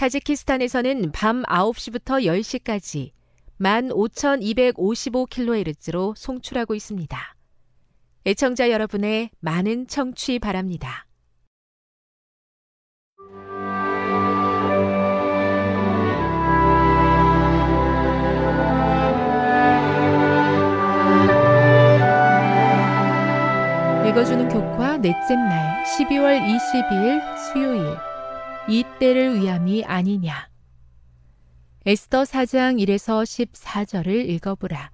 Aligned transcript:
타지키스탄에서는 0.00 1.12
밤 1.12 1.42
9시부터 1.42 2.24
10시까지 2.24 3.10
15,255kHz로 3.60 6.16
송출하고 6.16 6.74
있습니다. 6.74 7.36
애청자 8.24 8.70
여러분의 8.70 9.28
많은 9.40 9.86
청취 9.88 10.38
바랍니다. 10.38 11.06
읽어주는 24.08 24.48
교과 24.48 24.96
넷째 24.96 25.34
날 25.34 25.84
12월 25.84 26.40
22일 26.40 27.20
수요일 27.52 28.09
이 28.70 28.84
때를 29.00 29.40
위함이 29.40 29.84
아니냐 29.84 30.48
에스더 31.86 32.22
4장 32.22 32.78
1에서 32.80 33.24
14절을 33.24 34.28
읽어보라. 34.28 34.92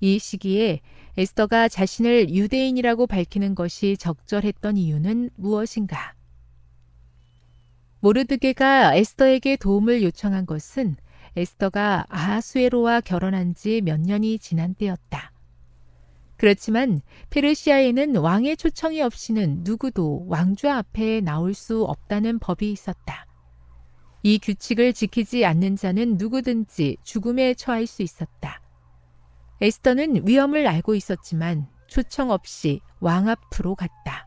이 0.00 0.18
시기에 0.18 0.80
에스더가 1.16 1.68
자신을 1.68 2.28
유대인이라고 2.34 3.06
밝히는 3.06 3.54
것이 3.54 3.96
적절했던 3.96 4.76
이유는 4.76 5.30
무엇인가? 5.36 6.14
모르드게가 8.00 8.94
에스더에게 8.96 9.56
도움을 9.56 10.02
요청한 10.02 10.44
것은 10.44 10.96
에스더가 11.36 12.04
아하수에로와 12.10 13.00
결혼한 13.00 13.54
지 13.54 13.80
몇 13.82 13.98
년이 14.00 14.40
지난 14.40 14.74
때였다. 14.74 15.32
그렇지만 16.36 17.00
페르시아에는 17.30 18.16
왕의 18.16 18.56
초청이 18.56 19.00
없이는 19.00 19.60
누구도 19.64 20.26
왕좌 20.28 20.76
앞에 20.76 21.20
나올 21.20 21.54
수 21.54 21.84
없다는 21.84 22.38
법이 22.38 22.70
있었다. 22.70 23.26
이 24.22 24.38
규칙을 24.38 24.92
지키지 24.92 25.44
않는 25.46 25.76
자는 25.76 26.16
누구든지 26.18 26.98
죽음에 27.04 27.54
처할 27.54 27.86
수 27.86 28.02
있었다. 28.02 28.60
에스더는 29.60 30.26
위험을 30.26 30.66
알고 30.66 30.94
있었지만 30.94 31.68
초청 31.86 32.30
없이 32.30 32.80
왕 33.00 33.28
앞으로 33.28 33.74
갔다. 33.74 34.26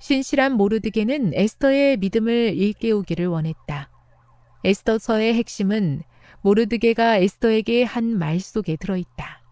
신실한 0.00 0.52
모르드게는 0.52 1.32
에스더의 1.34 1.96
믿음을 1.98 2.54
일깨우기를 2.56 3.26
원했다. 3.28 3.90
에스더서의 4.64 5.34
핵심은 5.34 6.02
모르드게가 6.42 7.16
에스더에게 7.16 7.84
한 7.84 8.18
말 8.18 8.40
속에 8.40 8.76
들어있다. 8.76 9.45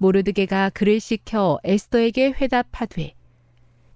모르드게가 0.00 0.70
그를 0.70 0.98
시켜 0.98 1.58
에스더에게 1.62 2.32
회답하되 2.32 3.12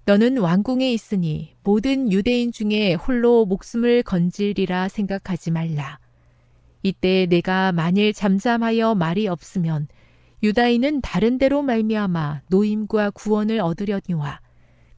너는 0.05 0.37
왕궁에 0.37 0.93
있으니 0.93 1.55
모든 1.63 2.13
유대인 2.13 2.53
중에 2.53 2.93
홀로 2.93 3.47
목숨을 3.47 4.03
건질리라 4.03 4.89
생각하지 4.89 5.51
말라. 5.51 5.99
이때 6.83 7.25
내가 7.25 7.73
만일 7.73 8.13
잠잠하여 8.13 8.95
말이 8.97 9.27
없으면 9.27 9.89
유다인은 10.43 11.01
다른 11.01 11.39
데로 11.39 11.63
말미암아 11.63 12.43
노임과 12.51 13.13
구원을 13.13 13.61
얻으려니와 13.61 14.41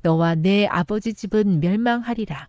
너와 0.03 0.35
내 0.35 0.67
아버지 0.67 1.15
집은 1.15 1.61
멸망하리라. 1.61 2.49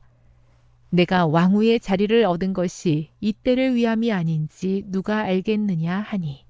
내가 0.90 1.28
왕후의 1.28 1.80
자리를 1.80 2.26
얻은 2.26 2.54
것이 2.54 3.12
이때를 3.20 3.76
위함이 3.76 4.12
아닌지 4.12 4.84
누가 4.88 5.20
알겠느냐 5.20 6.00
하니. 6.00 6.47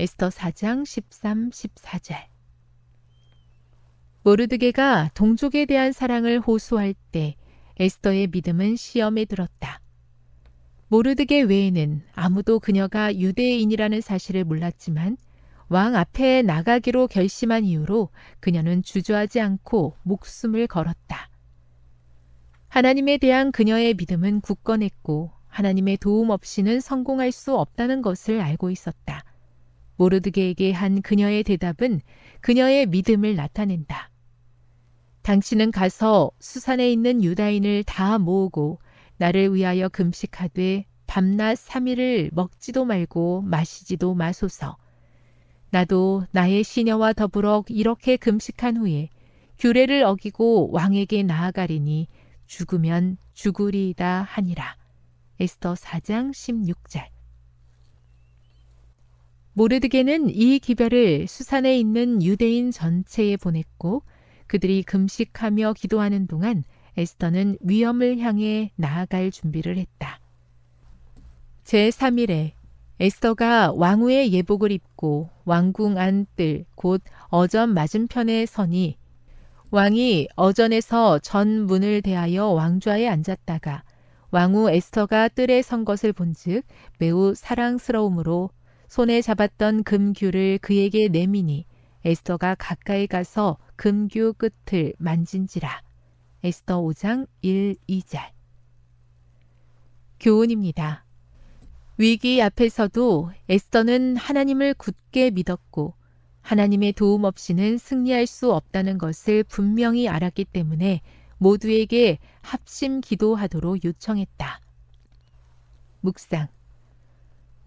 에스더 0.00 0.30
4장 0.30 0.86
13, 0.86 1.50
14절. 1.50 2.16
모르드게가 4.22 5.10
동족에 5.12 5.66
대한 5.66 5.92
사랑을 5.92 6.40
호소할 6.40 6.94
때 7.12 7.36
에스더의 7.78 8.28
믿음은 8.28 8.76
시험에 8.76 9.26
들었다. 9.26 9.82
모르드게 10.88 11.42
외에는 11.42 12.02
아무도 12.14 12.60
그녀가 12.60 13.14
유대인이라는 13.14 14.00
사실을 14.00 14.44
몰랐지만 14.44 15.18
왕 15.68 15.94
앞에 15.94 16.42
나가기로 16.42 17.06
결심한 17.08 17.66
이후로 17.66 18.08
그녀는 18.40 18.82
주저하지 18.82 19.38
않고 19.42 19.98
목숨을 20.04 20.66
걸었다. 20.66 21.28
하나님에 22.68 23.18
대한 23.18 23.52
그녀의 23.52 23.92
믿음은 23.94 24.40
굳건했고 24.40 25.30
하나님의 25.48 25.98
도움 25.98 26.30
없이는 26.30 26.80
성공할 26.80 27.32
수 27.32 27.54
없다는 27.54 28.00
것을 28.00 28.40
알고 28.40 28.70
있었다. 28.70 29.24
모르드게에게 30.00 30.72
한 30.72 31.02
그녀의 31.02 31.44
대답은 31.44 32.00
그녀의 32.40 32.86
믿음을 32.86 33.36
나타낸다. 33.36 34.10
당신은 35.20 35.70
가서 35.70 36.30
수산에 36.40 36.90
있는 36.90 37.22
유다인을 37.22 37.84
다 37.84 38.18
모으고 38.18 38.80
나를 39.18 39.54
위하여 39.54 39.90
금식하되 39.90 40.86
밤낮 41.06 41.54
3일을 41.54 42.32
먹지도 42.32 42.86
말고 42.86 43.42
마시지도 43.42 44.14
마소서. 44.14 44.78
나도 45.68 46.24
나의 46.30 46.64
시녀와 46.64 47.12
더불어 47.12 47.64
이렇게 47.68 48.16
금식한 48.16 48.78
후에 48.78 49.10
규례를 49.58 50.04
어기고 50.04 50.70
왕에게 50.72 51.22
나아가리니 51.24 52.08
죽으면 52.46 53.18
죽으리이다 53.34 54.22
하니라. 54.22 54.76
에스더 55.38 55.74
4장 55.74 56.30
16절. 56.30 57.19
모르드게는 59.52 60.30
이 60.30 60.58
기별을 60.58 61.26
수산에 61.26 61.78
있는 61.78 62.22
유대인 62.22 62.70
전체에 62.70 63.36
보냈고 63.36 64.02
그들이 64.46 64.82
금식하며 64.82 65.74
기도하는 65.74 66.26
동안 66.26 66.64
에스더는 66.96 67.58
위험을 67.60 68.18
향해 68.18 68.70
나아갈 68.76 69.30
준비를 69.30 69.76
했다. 69.78 70.20
제3일에 71.64 72.52
에스더가 72.98 73.72
왕후의 73.72 74.32
예복을 74.32 74.72
입고 74.72 75.30
왕궁 75.44 75.98
안뜰 75.98 76.64
곧 76.74 77.02
어전 77.28 77.72
맞은편에 77.74 78.46
서니 78.46 78.98
왕이 79.70 80.28
어전에서 80.34 81.20
전 81.20 81.66
문을 81.66 82.02
대하여 82.02 82.46
왕좌에 82.46 83.08
앉았다가 83.08 83.84
왕후 84.32 84.70
에스터가 84.70 85.28
뜰에 85.28 85.62
선 85.62 85.84
것을 85.84 86.12
본즉 86.12 86.64
매우 86.98 87.34
사랑스러움으로 87.34 88.50
손에 88.90 89.22
잡았던 89.22 89.84
금규를 89.84 90.58
그에게 90.60 91.06
내미니 91.06 91.64
에스터가 92.04 92.56
가까이 92.56 93.06
가서 93.06 93.56
금규 93.76 94.34
끝을 94.36 94.94
만진지라. 94.98 95.80
에스터 96.42 96.82
5장 96.82 97.28
1, 97.40 97.76
2절. 97.88 98.18
교훈입니다. 100.18 101.04
위기 101.98 102.42
앞에서도 102.42 103.30
에스더는 103.48 104.16
하나님을 104.16 104.74
굳게 104.74 105.30
믿었고 105.30 105.94
하나님의 106.40 106.94
도움 106.94 107.22
없이는 107.22 107.78
승리할 107.78 108.26
수 108.26 108.52
없다는 108.52 108.98
것을 108.98 109.44
분명히 109.44 110.08
알았기 110.08 110.46
때문에 110.46 111.00
모두에게 111.38 112.18
합심 112.40 113.02
기도하도록 113.02 113.84
요청했다. 113.84 114.60
묵상. 116.00 116.48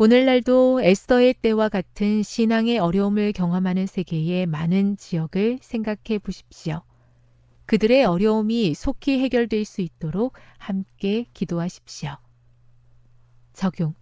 오늘날도 0.03 0.81
에스더의 0.81 1.35
때와 1.35 1.69
같은 1.69 2.23
신앙의 2.23 2.77
어려움을 2.77 3.31
경험하는 3.31 3.85
세계의 3.87 4.47
많은 4.47 4.97
지역을 4.97 5.59
생각해 5.61 6.19
보십시오. 6.21 6.81
그들의 7.67 8.03
어려움이 8.03 8.73
속히 8.73 9.21
해결될 9.21 9.63
수 9.63 9.79
있도록 9.79 10.33
함께 10.57 11.27
기도하십시오. 11.33 12.17
적용. 13.53 13.93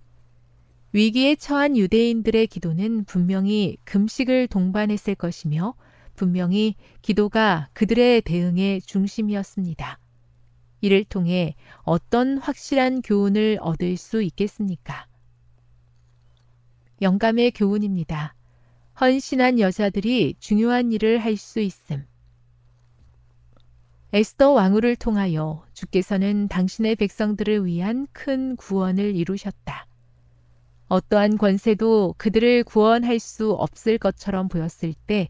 위기에 0.91 1.35
처한 1.35 1.77
유대인들의 1.77 2.47
기도는 2.47 3.03
분명히 3.03 3.77
금식을 3.83 4.47
동반했을 4.47 5.13
것이며 5.13 5.75
분명히 6.15 6.77
기도가 7.03 7.69
그들의 7.73 8.21
대응의 8.21 8.81
중심이었습니다. 8.81 9.99
이를 10.81 11.03
통해 11.03 11.53
어떤 11.83 12.39
확실한 12.39 13.03
교훈을 13.03 13.59
얻을 13.61 13.97
수 13.97 14.23
있겠습니까? 14.23 15.10
영감의 17.01 17.51
교훈입니다. 17.51 18.35
헌신한 18.99 19.59
여자들이 19.59 20.35
중요한 20.39 20.91
일을 20.91 21.17
할 21.17 21.35
수 21.35 21.59
있음. 21.59 22.05
에스더 24.13 24.51
왕후를 24.51 24.97
통하여 24.97 25.65
주께서는 25.73 26.47
당신의 26.47 26.97
백성들을 26.97 27.65
위한 27.65 28.07
큰 28.11 28.55
구원을 28.55 29.15
이루셨다. 29.15 29.87
어떠한 30.89 31.37
권세도 31.37 32.15
그들을 32.17 32.65
구원할 32.65 33.17
수 33.19 33.53
없을 33.53 33.97
것처럼 33.97 34.47
보였을 34.49 34.93
때 35.07 35.29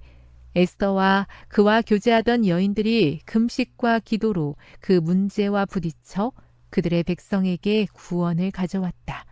에스더와 0.55 1.27
그와 1.47 1.83
교제하던 1.83 2.47
여인들이 2.47 3.21
금식과 3.25 3.99
기도로 3.99 4.57
그 4.81 4.93
문제와 4.93 5.65
부딪혀 5.67 6.33
그들의 6.71 7.03
백성에게 7.03 7.87
구원을 7.93 8.51
가져왔다. 8.51 9.30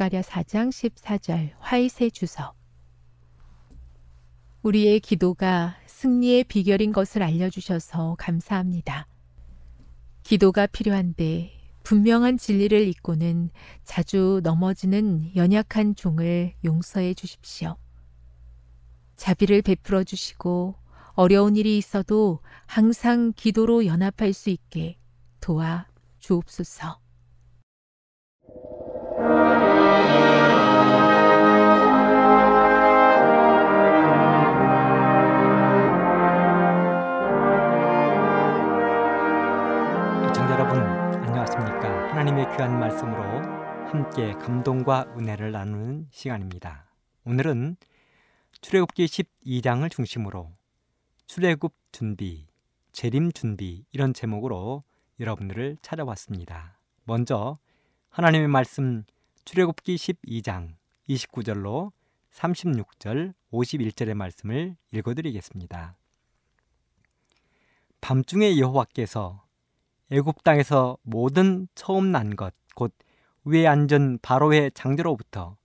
스가랴 0.00 0.22
4장 0.22 0.70
14절 0.70 1.50
화이세 1.58 2.08
주석 2.08 2.56
우리의 4.62 4.98
기도가 5.00 5.76
승리의 5.84 6.44
비결인 6.44 6.92
것을 6.92 7.22
알려주셔서 7.22 8.16
감사합니다. 8.18 9.06
기도가 10.22 10.66
필요한데 10.68 11.52
분명한 11.82 12.38
진리를 12.38 12.88
잊고는 12.88 13.50
자주 13.84 14.40
넘어지는 14.42 15.36
연약한 15.36 15.94
종을 15.94 16.54
용서해 16.64 17.12
주십시오. 17.12 17.76
자비를 19.16 19.60
베풀어 19.60 20.02
주시고 20.02 20.76
어려운 21.12 21.56
일이 21.56 21.76
있어도 21.76 22.40
항상 22.64 23.34
기도로 23.36 23.84
연합할 23.84 24.32
수 24.32 24.48
있게 24.48 24.96
도와 25.42 25.88
주옵소서. 26.20 27.09
하나님의 42.20 42.54
귀한 42.54 42.78
말씀으로 42.78 43.22
함께 43.88 44.34
감동과 44.34 45.14
은혜를 45.16 45.52
나누는 45.52 46.08
시간입니다. 46.10 46.84
오늘은 47.24 47.78
출애굽기 48.60 49.06
12장을 49.06 49.90
중심으로 49.90 50.52
출애굽 51.24 51.74
준비, 51.92 52.46
재림 52.92 53.32
준비 53.32 53.86
이런 53.90 54.12
제목으로 54.12 54.84
여러분들을 55.18 55.78
찾아왔습니다. 55.80 56.78
먼저 57.04 57.56
하나님의 58.10 58.48
말씀 58.48 59.04
출애굽기 59.46 59.96
12장 59.96 60.74
29절로 61.08 61.90
36절, 62.32 63.32
51절의 63.50 64.12
말씀을 64.12 64.76
읽어드리겠습니다. 64.92 65.96
밤중에 68.02 68.58
여호와께서 68.58 69.42
애굽 70.12 70.42
땅에서 70.42 70.96
모든 71.02 71.68
처음 71.76 72.10
난 72.10 72.34
것, 72.34 72.52
곧 72.74 72.92
위에 73.44 73.66
앉은 73.68 74.18
바로의 74.22 74.72
장자로부터 74.74 75.56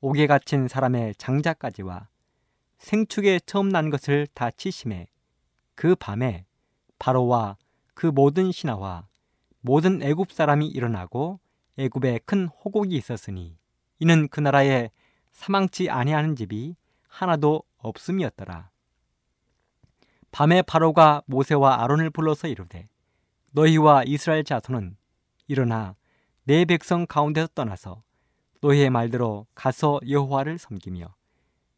옥에 0.00 0.26
갇힌 0.26 0.66
사람의 0.66 1.14
장자까지와 1.16 2.08
생축에 2.78 3.40
처음 3.44 3.68
난 3.68 3.90
것을 3.90 4.26
다 4.32 4.50
치심해 4.50 5.08
그 5.74 5.94
밤에 5.94 6.46
바로와 6.98 7.58
그 7.94 8.06
모든 8.06 8.50
신하와 8.50 9.06
모든 9.60 10.02
애굽 10.02 10.32
사람이 10.32 10.66
일어나고 10.68 11.38
애굽에 11.78 12.20
큰 12.24 12.46
호곡이 12.46 12.96
있었으니 12.96 13.58
이는 14.00 14.26
그 14.28 14.40
나라에 14.40 14.90
사망치 15.32 15.90
아니하는 15.90 16.34
집이 16.34 16.76
하나도 17.08 17.62
없음이었더라. 17.76 18.70
밤에 20.30 20.62
바로가 20.62 21.22
모세와 21.26 21.82
아론을 21.82 22.10
불러서 22.10 22.48
이르되 22.48 22.88
너희와 23.52 24.04
이스라엘 24.04 24.44
자손은 24.44 24.96
일어나 25.46 25.94
내 26.44 26.64
백성 26.64 27.06
가운데서 27.06 27.48
떠나서 27.54 28.02
너희의 28.62 28.90
말대로 28.90 29.46
가서 29.54 30.00
여호와를 30.08 30.58
섬기며 30.58 31.14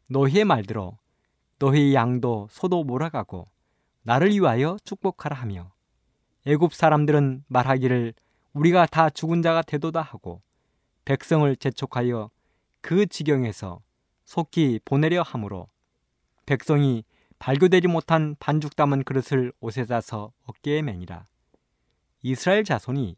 너희의 0.07 0.45
말대로 0.45 0.97
너희 1.59 1.93
양도 1.93 2.47
소도 2.49 2.83
몰아가고 2.83 3.49
나를 4.03 4.31
위하여 4.31 4.77
축복하라 4.83 5.35
하며 5.35 5.71
애굽 6.45 6.73
사람들은 6.73 7.43
말하기를 7.47 8.13
우리가 8.53 8.85
다 8.85 9.09
죽은 9.09 9.41
자가 9.41 9.61
되도다 9.61 10.01
하고 10.01 10.41
백성을 11.03 11.53
재촉하여 11.55 12.29
그 12.81 13.05
지경에서 13.05 13.81
속히 14.23 14.79
보내려 14.85 15.23
하므로 15.23 15.67
백성이 16.45 17.03
발교되지 17.39 17.87
못한 17.87 18.35
반죽 18.39 18.75
담은 18.75 19.03
그릇을 19.03 19.51
옷에 19.59 19.83
싸서 19.83 20.31
어깨에 20.45 20.81
매니라 20.81 21.27
이스라엘 22.27 22.63
자손이 22.63 23.17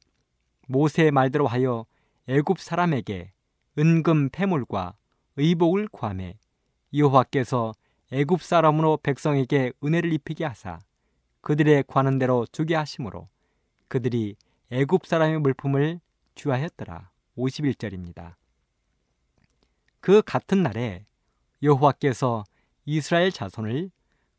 모세의 0.68 1.12
말대로 1.12 1.48
하여 1.48 1.86
애굽 2.28 2.60
사람에게 2.60 3.32
은금 3.80 4.28
패물과 4.32 4.98
의복을 5.38 5.88
구하매 5.88 6.38
여호와께서 6.94 7.72
애굽 8.12 8.44
사람으로 8.44 8.98
백성에게 9.02 9.72
은혜를 9.82 10.12
입히게 10.12 10.44
하사 10.44 10.80
그들의 11.40 11.86
관한 11.88 12.20
대로 12.20 12.46
주게 12.52 12.76
하심으로 12.76 13.30
그들이 13.88 14.36
애굽 14.72 15.06
사람의 15.06 15.40
물품을 15.40 16.02
주하였더라. 16.36 17.10
51절입니다. 17.38 18.36
그 20.02 20.22
같은 20.22 20.64
날에 20.64 21.06
여호와께서 21.64 22.44
이스라엘 22.84 23.32
자손을 23.32 23.90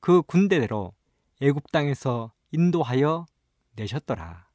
그 0.01 0.21
군대대로 0.21 0.93
애굽 1.41 1.73
땅에서 1.73 2.33
인도하여 2.53 3.25
내셨더라. 3.75 4.48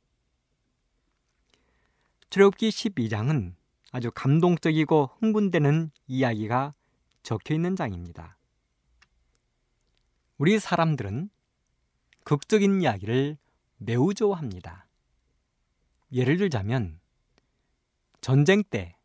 출애굽기 2.34 2.70
12장은 2.70 3.54
아주 3.92 4.10
감동적이고 4.10 5.12
흥분되는 5.20 5.92
이야기가 6.08 6.74
적혀 7.22 7.54
있는 7.54 7.76
장입니다. 7.76 8.40
우리 10.40 10.58
사람들은 10.58 11.30
극적인 12.24 12.82
이야기를 12.82 13.38
매우 13.78 14.16
좋아합니다. 14.16 14.88
예를 16.12 16.38
들자면 16.38 17.00
전쟁 18.20 18.64
때 18.64 18.98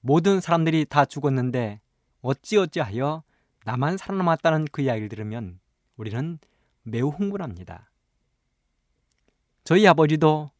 모든 0.00 0.40
사람들이 0.40 0.86
다 0.86 1.04
죽었는데 1.04 1.82
어찌어찌하여 2.22 3.24
나만 3.66 3.98
살아남았다는 3.98 4.68
그 4.72 4.80
이야기를 4.80 5.10
들으면 5.10 5.60
우리는 5.98 6.38
매우 6.82 7.10
흥분합니다. 7.10 7.90
저희 9.64 9.86
아버지도 9.86 10.50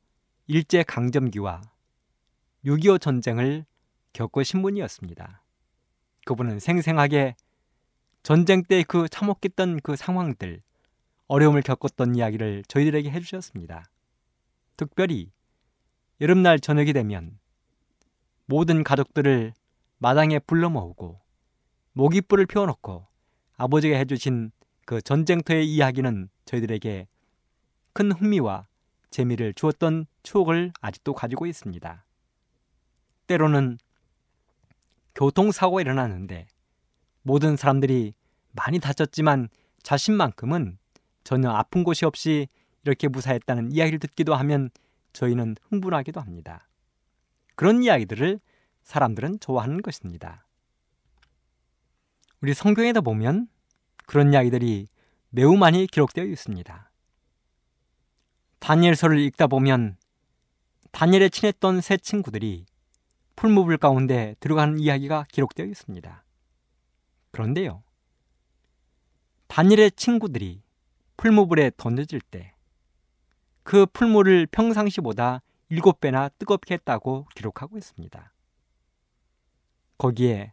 일제 0.47 0.83
강점기와 0.83 1.73
6.25 2.65 3.01
전쟁을 3.01 3.65
겪으신 4.13 4.63
분이었습니다. 4.63 5.43
그분은 6.25 6.61
생생하게 6.61 7.37
전쟁 8.23 8.63
때 8.63 8.83
그 8.85 9.09
참혹했던 9.09 9.81
그 9.83 9.97
상황들, 9.97 10.63
어려움을 11.27 11.63
겪었던 11.63 12.15
이야기를 12.15 12.65
저희들에게 12.69 13.11
해주셨습니다. 13.11 13.85
특별히 14.77 15.31
여름날 16.21 16.59
저녁이 16.59 16.93
되면 16.93 17.39
모든 18.47 18.83
가족들을 18.83 19.53
마당에 19.99 20.39
불러 20.39 20.71
모으고 20.71 21.21
모깃불을 21.93 22.47
피워놓고 22.47 23.07
아버지가 23.57 23.97
해주신 23.99 24.53
그 24.87 25.01
전쟁터의 25.01 25.67
이야기는 25.67 26.29
저희들에게 26.45 27.09
큰 27.93 28.13
흥미와 28.13 28.67
재미를 29.11 29.55
주었던 29.55 30.07
추억을 30.23 30.73
아직도 30.81 31.15
가지고 31.15 31.47
있습니다. 31.47 32.05
때로는 33.27 33.79
교통사고가 35.15 35.81
일어나는데 35.81 36.47
모든 37.23 37.57
사람들이 37.57 38.15
많이 38.53 38.79
다쳤지만 38.79 39.49
자신만큼은 39.83 40.79
전혀 41.25 41.51
아픈 41.51 41.85
곳이 41.85 42.05
없이 42.05 42.49
이렇게 42.85 43.09
무사했다는 43.09 43.73
이야기를 43.73 43.99
듣기도 43.99 44.35
하면 44.35 44.71
저희는 45.13 45.57
흥분하기도 45.69 46.21
합니다. 46.21 46.69
그런 47.55 47.83
이야기들을 47.83 48.41
사람들은 48.83 49.41
좋아하는 49.41 49.81
것입니다. 49.81 50.47
우리 52.41 52.53
성경에도 52.53 53.01
보면 53.01 53.49
그런 54.07 54.33
이야기들이 54.33 54.87
매우 55.31 55.57
많이 55.57 55.87
기록되어 55.87 56.25
있습니다. 56.25 56.91
다니엘서를 58.59 59.19
읽다 59.21 59.47
보면 59.47 59.97
다니엘에 60.93 61.31
친했던 61.31 61.81
세 61.81 61.97
친구들이 61.97 62.67
풀무불 63.37 63.79
가운데 63.79 64.35
들어가는 64.41 64.79
이야기가 64.79 65.27
기록되어 65.31 65.67
있습니다. 65.67 66.25
그런데요. 67.31 67.83
다니엘의 69.49 69.93
친구들이 69.93 70.63
풀무불에 71.17 71.73
던져질 71.77 72.21
때 72.21 72.55
그 73.65 73.87
풀물을 73.87 74.47
평상시보다 74.47 75.43
일곱 75.71 76.01
배나 76.01 76.29
뜨겁게 76.29 76.75
했다고 76.75 77.27
기록하고 77.35 77.77
있습니다. 77.79 78.33
거기에 79.99 80.53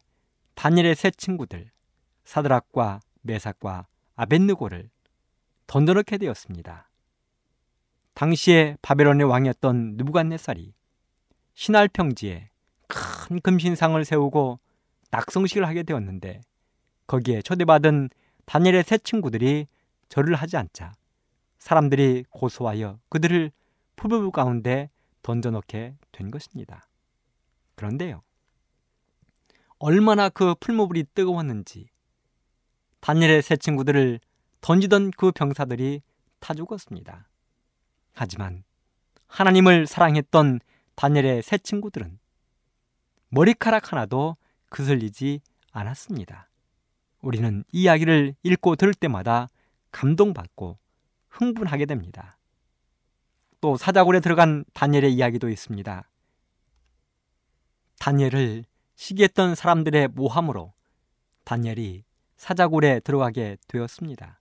다니엘의 0.54 0.94
세 0.96 1.10
친구들 1.10 1.70
사드락과 2.24 3.00
메삭과 3.20 3.86
아벤느고를 4.16 4.90
던져넣게 5.66 6.18
되었습니다. 6.18 6.88
당시에 8.14 8.76
바벨론의 8.82 9.26
왕이었던 9.26 9.96
누부갓네살이 9.96 10.74
신할 11.54 11.88
평지에 11.88 12.50
큰 12.92 13.40
금신상을 13.40 14.04
세우고 14.04 14.60
낙성식을 15.10 15.66
하게 15.66 15.82
되었는데 15.82 16.42
거기에 17.06 17.40
초대받은 17.42 18.10
다니엘의 18.44 18.84
세 18.84 18.98
친구들이 18.98 19.66
절을 20.08 20.34
하지 20.34 20.58
않자 20.58 20.92
사람들이 21.58 22.24
고소하여 22.30 22.98
그들을 23.08 23.50
풀부부 23.96 24.30
가운데 24.30 24.90
던져넣게 25.22 25.96
된 26.10 26.30
것입니다. 26.30 26.86
그런데요. 27.76 28.22
얼마나 29.78 30.28
그 30.28 30.54
풀무불이 30.60 31.04
뜨거웠는지 31.14 31.88
다니엘의 33.00 33.42
세 33.42 33.56
친구들을 33.56 34.20
던지던 34.60 35.12
그 35.16 35.32
병사들이 35.32 36.02
타 36.40 36.54
죽었습니다. 36.54 37.28
하지만 38.12 38.64
하나님을 39.28 39.86
사랑했던 39.86 40.60
다니엘의 40.94 41.42
세 41.42 41.58
친구들은 41.58 42.18
머리카락 43.34 43.92
하나도 43.92 44.36
그슬리지 44.68 45.40
않았습니다. 45.72 46.50
우리는 47.22 47.64
이 47.72 47.84
이야기를 47.84 48.34
읽고 48.42 48.76
들을 48.76 48.92
때마다 48.92 49.48
감동받고 49.90 50.78
흥분하게 51.30 51.86
됩니다. 51.86 52.36
또 53.62 53.78
사자굴에 53.78 54.20
들어간 54.20 54.66
다니엘의 54.74 55.14
이야기도 55.14 55.48
있습니다. 55.48 56.06
다니엘을 58.00 58.66
시기했던 58.96 59.54
사람들의 59.54 60.08
모함으로 60.08 60.74
다니엘이 61.44 62.04
사자굴에 62.36 63.00
들어가게 63.00 63.56
되었습니다. 63.66 64.40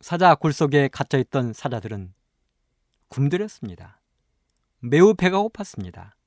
사자굴 0.00 0.52
속에 0.52 0.88
갇혀 0.88 1.16
있던 1.18 1.54
사자들은 1.54 2.12
굶주렸습니다. 3.08 4.02
매우 4.80 5.14
배가 5.14 5.38
고팠습니다. 5.38 6.19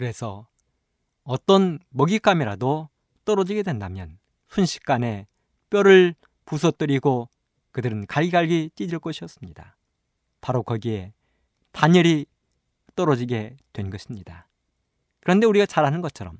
그래서 0.00 0.46
어떤 1.24 1.78
먹잇감이라도 1.90 2.88
떨어지게 3.26 3.62
된다면 3.62 4.18
순식간에 4.48 5.26
뼈를 5.68 6.14
부서뜨리고 6.46 7.28
그들은 7.72 8.06
갈갈기 8.06 8.70
찢을 8.76 8.98
것이었습니다. 8.98 9.76
바로 10.40 10.62
거기에 10.62 11.12
다니엘이 11.72 12.24
떨어지게 12.96 13.58
된 13.74 13.90
것입니다. 13.90 14.48
그런데 15.20 15.46
우리가 15.46 15.66
잘 15.66 15.84
아는 15.84 16.00
것처럼 16.00 16.38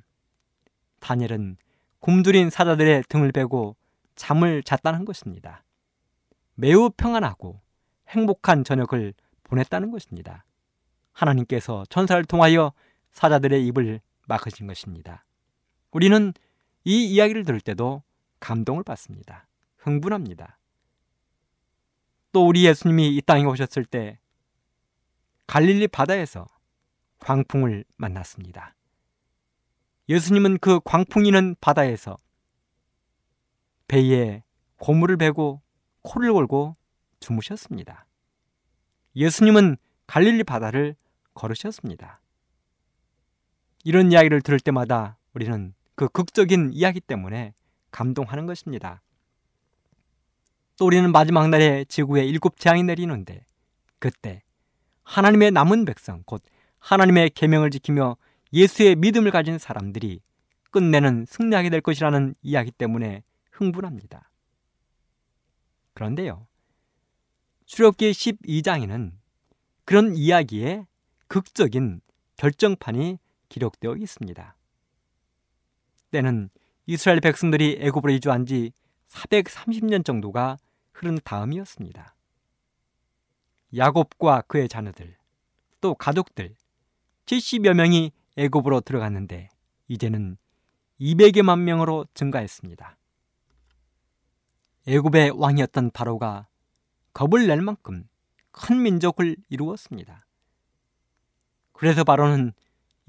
다니엘은 1.00 1.58
굶주린 1.98 2.48
사자들의 2.48 3.04
등을 3.10 3.30
베고 3.30 3.76
잠을 4.14 4.62
잤다는 4.62 5.04
것입니다. 5.04 5.64
매우 6.54 6.88
평안하고 6.88 7.60
행복한 8.08 8.64
저녁을 8.64 9.12
보냈다는 9.44 9.90
것입니다. 9.90 10.46
하나님께서 11.12 11.84
천사를 11.90 12.24
통하여 12.24 12.72
사자들의 13.12 13.66
입을 13.66 14.00
막으신 14.26 14.66
것입니다. 14.66 15.24
우리는 15.90 16.32
이 16.84 17.06
이야기를 17.06 17.44
들을 17.44 17.60
때도 17.60 18.02
감동을 18.38 18.82
받습니다. 18.84 19.46
흥분합니다. 19.78 20.58
또 22.32 22.46
우리 22.46 22.64
예수님이 22.66 23.16
이 23.16 23.20
땅에 23.22 23.44
오셨을 23.44 23.84
때 23.84 24.18
갈릴리 25.46 25.88
바다에서 25.88 26.46
광풍을 27.18 27.84
만났습니다. 27.96 28.74
예수님은 30.08 30.58
그 30.58 30.80
광풍이는 30.84 31.56
바다에서 31.60 32.18
배에 33.88 34.42
고물을 34.76 35.16
베고 35.16 35.60
코를 36.02 36.32
골고 36.32 36.76
주무셨습니다. 37.18 38.06
예수님은 39.16 39.76
갈릴리 40.06 40.44
바다를 40.44 40.96
걸으셨습니다. 41.34 42.20
이런 43.84 44.12
이야기를 44.12 44.42
들을 44.42 44.60
때마다 44.60 45.18
우리는 45.34 45.74
그 45.94 46.08
극적인 46.08 46.70
이야기 46.72 47.00
때문에 47.00 47.54
감동하는 47.90 48.46
것입니다. 48.46 49.02
또 50.76 50.86
우리는 50.86 51.10
마지막 51.12 51.48
날에 51.48 51.84
지구에 51.84 52.24
일곱 52.24 52.58
재앙이 52.58 52.82
내리는데 52.84 53.44
그때 53.98 54.42
하나님의 55.02 55.50
남은 55.50 55.84
백성 55.84 56.22
곧 56.24 56.42
하나님의 56.78 57.30
계명을 57.30 57.70
지키며 57.70 58.16
예수의 58.52 58.96
믿음을 58.96 59.30
가진 59.30 59.58
사람들이 59.58 60.20
끝내는 60.70 61.26
승리하게 61.28 61.70
될 61.70 61.80
것이라는 61.80 62.34
이야기 62.42 62.70
때문에 62.70 63.22
흥분합니다. 63.50 64.30
그런데요. 65.94 66.46
출애굽기 67.66 68.10
12장에는 68.12 69.12
그런 69.84 70.16
이야기에 70.16 70.86
극적인 71.28 72.00
결정판이 72.36 73.18
기록되어 73.50 73.96
있습니다. 73.96 74.56
때는 76.10 76.48
이스라엘 76.86 77.20
백성들이 77.20 77.78
애굽으로 77.80 78.12
이주한 78.14 78.46
지 78.46 78.72
430년 79.08 80.04
정도가 80.04 80.56
흐른 80.92 81.18
다음이었습니다. 81.22 82.14
야곱과 83.76 84.42
그의 84.48 84.68
자녀들, 84.68 85.16
또 85.80 85.94
가족들 85.94 86.54
70여 87.26 87.74
명이 87.74 88.12
애굽으로 88.36 88.80
들어갔는데 88.80 89.48
이제는 89.88 90.36
200여만 91.00 91.60
명으로 91.60 92.06
증가했습니다. 92.14 92.96
애굽의 94.86 95.32
왕이었던 95.36 95.90
바로가 95.92 96.48
겁을 97.12 97.46
낼 97.46 97.60
만큼 97.60 98.08
큰 98.50 98.82
민족을 98.82 99.36
이루었습니다. 99.48 100.26
그래서 101.72 102.04
바로는 102.04 102.52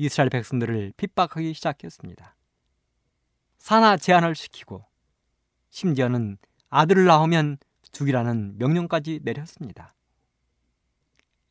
이스라엘 0.03 0.31
백성들을 0.31 0.93
핍박하기 0.97 1.53
시작했습니다. 1.53 2.35
산하 3.59 3.97
제한을 3.97 4.33
시키고 4.33 4.83
심지어는 5.69 6.39
아들을 6.69 7.05
낳으면 7.05 7.59
죽이라는 7.91 8.57
명령까지 8.57 9.19
내렸습니다. 9.21 9.93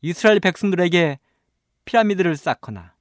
이스라엘 0.01 0.41
백성들에게 0.41 1.19
피라미드를 1.85 2.35
쌓거나 2.35 2.93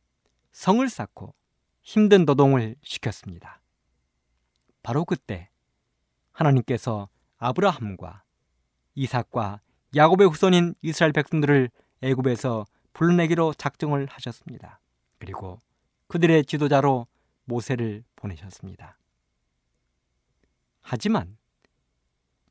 성을 0.52 0.88
쌓고 0.88 1.34
힘든 1.82 2.26
노동을 2.26 2.76
시켰습니다. 2.84 3.60
바로 4.84 5.04
그때 5.04 5.50
하나님께서 6.30 7.08
아브라함과 7.38 8.22
이삭과 8.94 9.62
야곱의 9.96 10.28
후손인 10.28 10.76
이스라엘 10.80 11.12
백성들을 11.12 11.70
애굽에서 12.02 12.66
불러내기로 12.92 13.54
작정을 13.54 14.06
하셨습니다. 14.08 14.79
그리고 15.20 15.60
그들의 16.08 16.44
지도자로 16.46 17.06
모세를 17.44 18.02
보내셨습니다. 18.16 18.98
하지만 20.80 21.36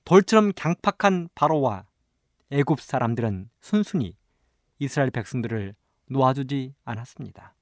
돌처럼 0.05 0.53
강팍한 0.55 1.29
바로와 1.35 1.87
애굽 2.51 2.79
사람들은 2.79 3.49
순순히 3.59 4.15
이스라엘 4.77 5.11
백성들을 5.11 5.75
놓아주지 6.07 6.73
않았습니다. 6.85 7.53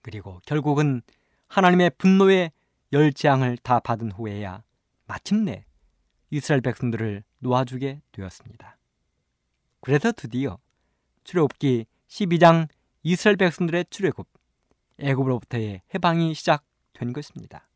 그리고 0.00 0.40
결국은 0.46 1.02
하나님의 1.48 1.90
분노의 1.98 2.50
열 2.92 3.12
재앙을 3.12 3.56
다 3.58 3.78
받은 3.78 4.12
후에야 4.12 4.62
마침내 5.06 5.64
이스라엘 6.30 6.60
백성들을 6.62 7.22
놓아주게 7.40 8.00
되었습니다. 8.12 8.78
그래서 9.80 10.12
드디어 10.12 10.58
출애굽기 11.24 11.86
12장 12.08 12.68
이스라엘 13.02 13.36
백성들의 13.36 13.86
출애굽 13.90 14.28
애굽으로부터의 14.98 15.82
해방이 15.92 16.34
시작된 16.34 17.12
것입니다. 17.12 17.68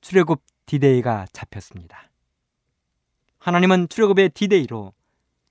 출애굽 0.00 0.42
디데이가 0.66 1.26
잡혔습니다. 1.32 2.10
하나님은 3.38 3.88
출애굽의 3.88 4.30
디데이로 4.30 4.92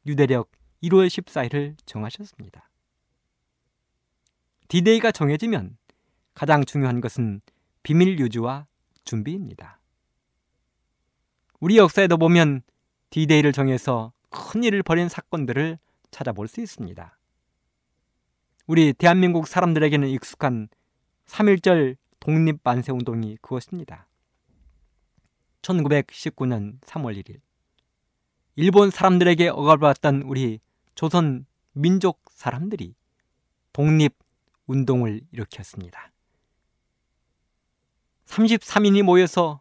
유대력 0.05 0.51
1월 0.83 1.07
14일을 1.07 1.77
정하셨습니다. 1.85 2.69
디데이가 4.67 5.11
정해지면 5.11 5.77
가장 6.33 6.65
중요한 6.65 6.99
것은 6.99 7.41
비밀 7.83 8.19
유지와 8.19 8.67
준비입니다. 9.05 9.79
우리 11.59 11.77
역사에도 11.77 12.17
보면 12.17 12.63
디데이를 13.11 13.53
정해서 13.53 14.11
큰 14.29 14.63
일을 14.63 14.83
벌인 14.83 15.07
사건들을 15.07 15.77
찾아볼 16.11 16.47
수 16.47 16.59
있습니다. 16.59 17.17
우리 18.65 18.93
대한민국 18.93 19.45
사람들에게는 19.45 20.07
익숙한 20.07 20.69
3.1절 21.25 21.97
독립만세운동이 22.21 23.37
그것입니다. 23.41 24.07
1919년 25.61 26.79
3월 26.79 27.21
1일 27.21 27.41
일본 28.55 28.89
사람들에게 28.89 29.49
억압받았던 29.49 30.21
우리 30.21 30.61
조선 30.95 31.45
민족 31.73 32.21
사람들이 32.31 32.95
독립운동을 33.73 35.21
일으켰습니다. 35.33 36.13
33인이 38.27 39.03
모여서 39.03 39.59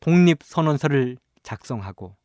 독립선언서를 0.00 1.18
작성하고 1.42 2.16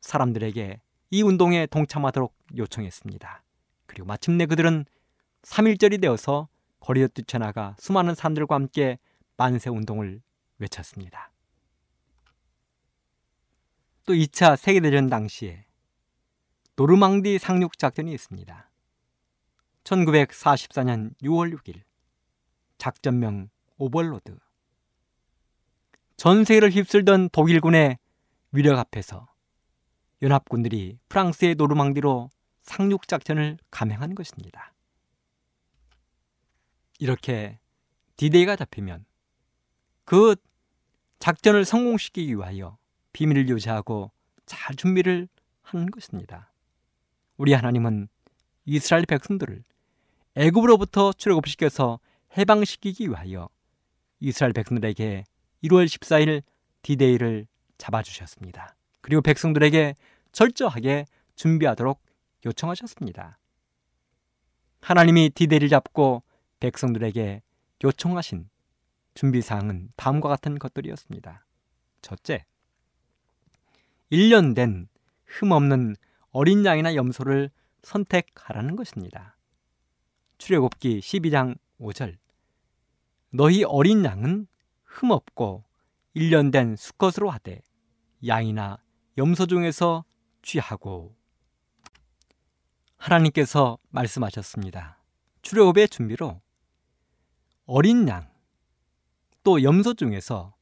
사람들에게 0.00 0.80
이 1.10 1.22
운동에 1.22 1.66
동참하도록 1.66 2.34
요청했습니다. 2.56 3.44
그리고 3.86 4.06
마침내 4.06 4.46
그들은 4.46 4.84
3.1절이 5.46 6.00
되어서 6.00 6.48
거리에 6.80 7.08
뛰쳐나가 7.08 7.76
수많은 7.78 8.14
사람들과 8.14 8.54
함께 8.54 8.98
만세 9.36 9.70
운동을 9.70 10.20
외쳤습니다. 10.58 11.30
또 14.04 14.12
2차 14.12 14.56
세계대전 14.56 15.08
당시에 15.08 15.64
노르망디 16.74 17.38
상륙작전이 17.38 18.12
있습니다. 18.12 18.70
1944년 19.84 21.14
6월 21.22 21.56
6일 21.56 21.82
작전명 22.78 23.48
오벌로드 23.78 24.36
전 26.16 26.44
세계를 26.44 26.70
휩쓸던 26.70 27.30
독일군의 27.30 27.98
위력 28.52 28.78
앞에서 28.78 29.28
연합군들이 30.22 30.98
프랑스의 31.08 31.54
노르망디로 31.54 32.30
상륙작전을 32.62 33.58
감행한 33.70 34.14
것입니다. 34.14 34.72
이렇게 36.98 37.58
디데이가 38.16 38.56
잡히면 38.56 39.04
그 40.04 40.36
작전을 41.18 41.64
성공시키기 41.64 42.34
위하여 42.34 42.78
비밀을 43.12 43.48
유지하고 43.48 44.10
잘 44.46 44.76
준비를 44.76 45.28
하는 45.62 45.90
것입니다. 45.90 46.52
우리 47.36 47.52
하나님은 47.52 48.08
이스라엘 48.64 49.04
백성들을 49.06 49.64
애굽으로부터 50.36 51.12
출애굽시켜서 51.12 51.98
해방시키기 52.36 53.08
위하여 53.08 53.48
이스라엘 54.20 54.52
백성들에게 54.52 55.24
1월 55.64 55.86
14일 55.86 56.42
디데이를 56.82 57.46
잡아주셨습니다. 57.78 58.76
그리고 59.00 59.22
백성들에게 59.22 59.94
철저하게 60.32 61.06
준비하도록 61.36 62.00
요청하셨습니다. 62.44 63.38
하나님이 64.80 65.30
디데이를 65.30 65.68
잡고 65.68 66.22
백성들에게 66.60 67.42
요청하신 67.84 68.48
준비사항은 69.14 69.92
다음과 69.96 70.28
같은 70.28 70.58
것들이었습니다. 70.58 71.44
첫째, 72.02 72.44
1년 74.12 74.54
된 74.54 74.88
흠없는 75.24 75.96
어린 76.30 76.64
양이나 76.64 76.94
염소를 76.94 77.50
선택하라는 77.82 78.76
것입니다. 78.76 79.36
출애굽기 80.38 81.00
12장 81.00 81.56
5절 81.80 82.16
너희 83.30 83.64
어린 83.64 84.04
양은 84.04 84.46
흠없고 84.84 85.64
1년 86.14 86.52
된 86.52 86.76
수컷으로 86.76 87.30
하되 87.30 87.62
양이나 88.26 88.78
염소 89.18 89.46
중에서 89.46 90.04
취하고 90.42 91.16
하나님께서 92.96 93.78
말씀하셨습니다. 93.90 95.02
출애굽의 95.42 95.88
준비로 95.88 96.40
어린 97.66 98.08
양 98.08 98.36
또 99.46 99.62
염소 99.62 99.94
중에서 99.94 100.56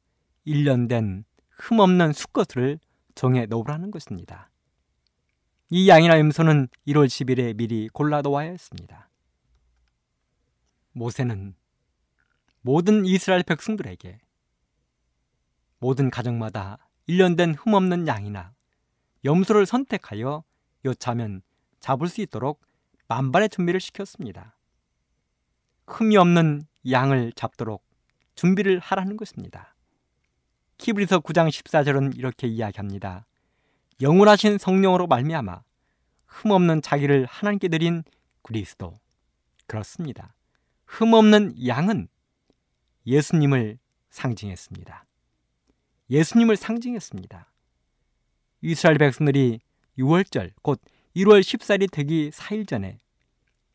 1년 0.46 0.90
된 0.90 1.24
흠없는 1.52 2.12
수컷을 2.12 2.78
정해 3.14 3.46
놓으라는 3.46 3.90
것입니다. 3.90 4.50
이 5.70 5.88
양이나 5.88 6.18
염소는 6.18 6.68
1월 6.88 7.06
10일에 7.06 7.56
미리 7.56 7.88
골라 7.88 8.20
놓아야 8.20 8.50
했습니다. 8.50 9.08
모세는 10.92 11.54
모든 12.60 13.06
이스라엘 13.06 13.42
백성들에게 13.42 14.18
모든 15.78 16.10
가정마다 16.10 16.76
1년 17.08 17.38
된 17.38 17.54
흠없는 17.54 18.06
양이나 18.06 18.52
염소를 19.24 19.64
선택하여 19.64 20.44
요차면 20.84 21.40
잡을 21.80 22.08
수 22.08 22.20
있도록 22.20 22.60
만반의 23.08 23.48
준비를 23.48 23.80
시켰습니다. 23.80 24.58
흠이 25.86 26.18
없는 26.18 26.66
양을 26.90 27.32
잡도록 27.32 27.84
준비를 28.34 28.78
하라는 28.78 29.16
것입니다. 29.16 29.74
키브리서 30.78 31.20
9장 31.20 31.48
14절은 31.48 32.16
이렇게 32.16 32.46
이야기합니다. 32.46 33.26
영원하신 34.00 34.58
성령으로 34.58 35.06
말미암아 35.06 35.62
흠없는 36.26 36.82
자기를 36.82 37.26
하나님께 37.26 37.68
드린 37.68 38.02
그리스도 38.42 38.98
그렇습니다. 39.66 40.34
흠없는 40.86 41.66
양은 41.66 42.08
예수님을 43.06 43.78
상징했습니다. 44.10 45.06
예수님을 46.10 46.56
상징했습니다. 46.56 47.50
이스라엘 48.62 48.98
백성들이 48.98 49.60
6월절 49.98 50.52
곧 50.62 50.80
1월 51.16 51.40
14일이 51.40 51.90
되기 51.90 52.30
4일 52.30 52.66
전에 52.66 52.98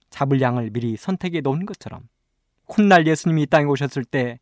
잡을 0.10 0.42
양을 0.42 0.72
미리 0.72 0.98
선택해 0.98 1.42
놓은 1.42 1.66
것처럼 1.66 2.08
훗날 2.70 3.08
예수님이 3.08 3.44
이 3.44 3.46
땅에 3.48 3.66
오셨을 3.66 4.06
때 4.06 4.40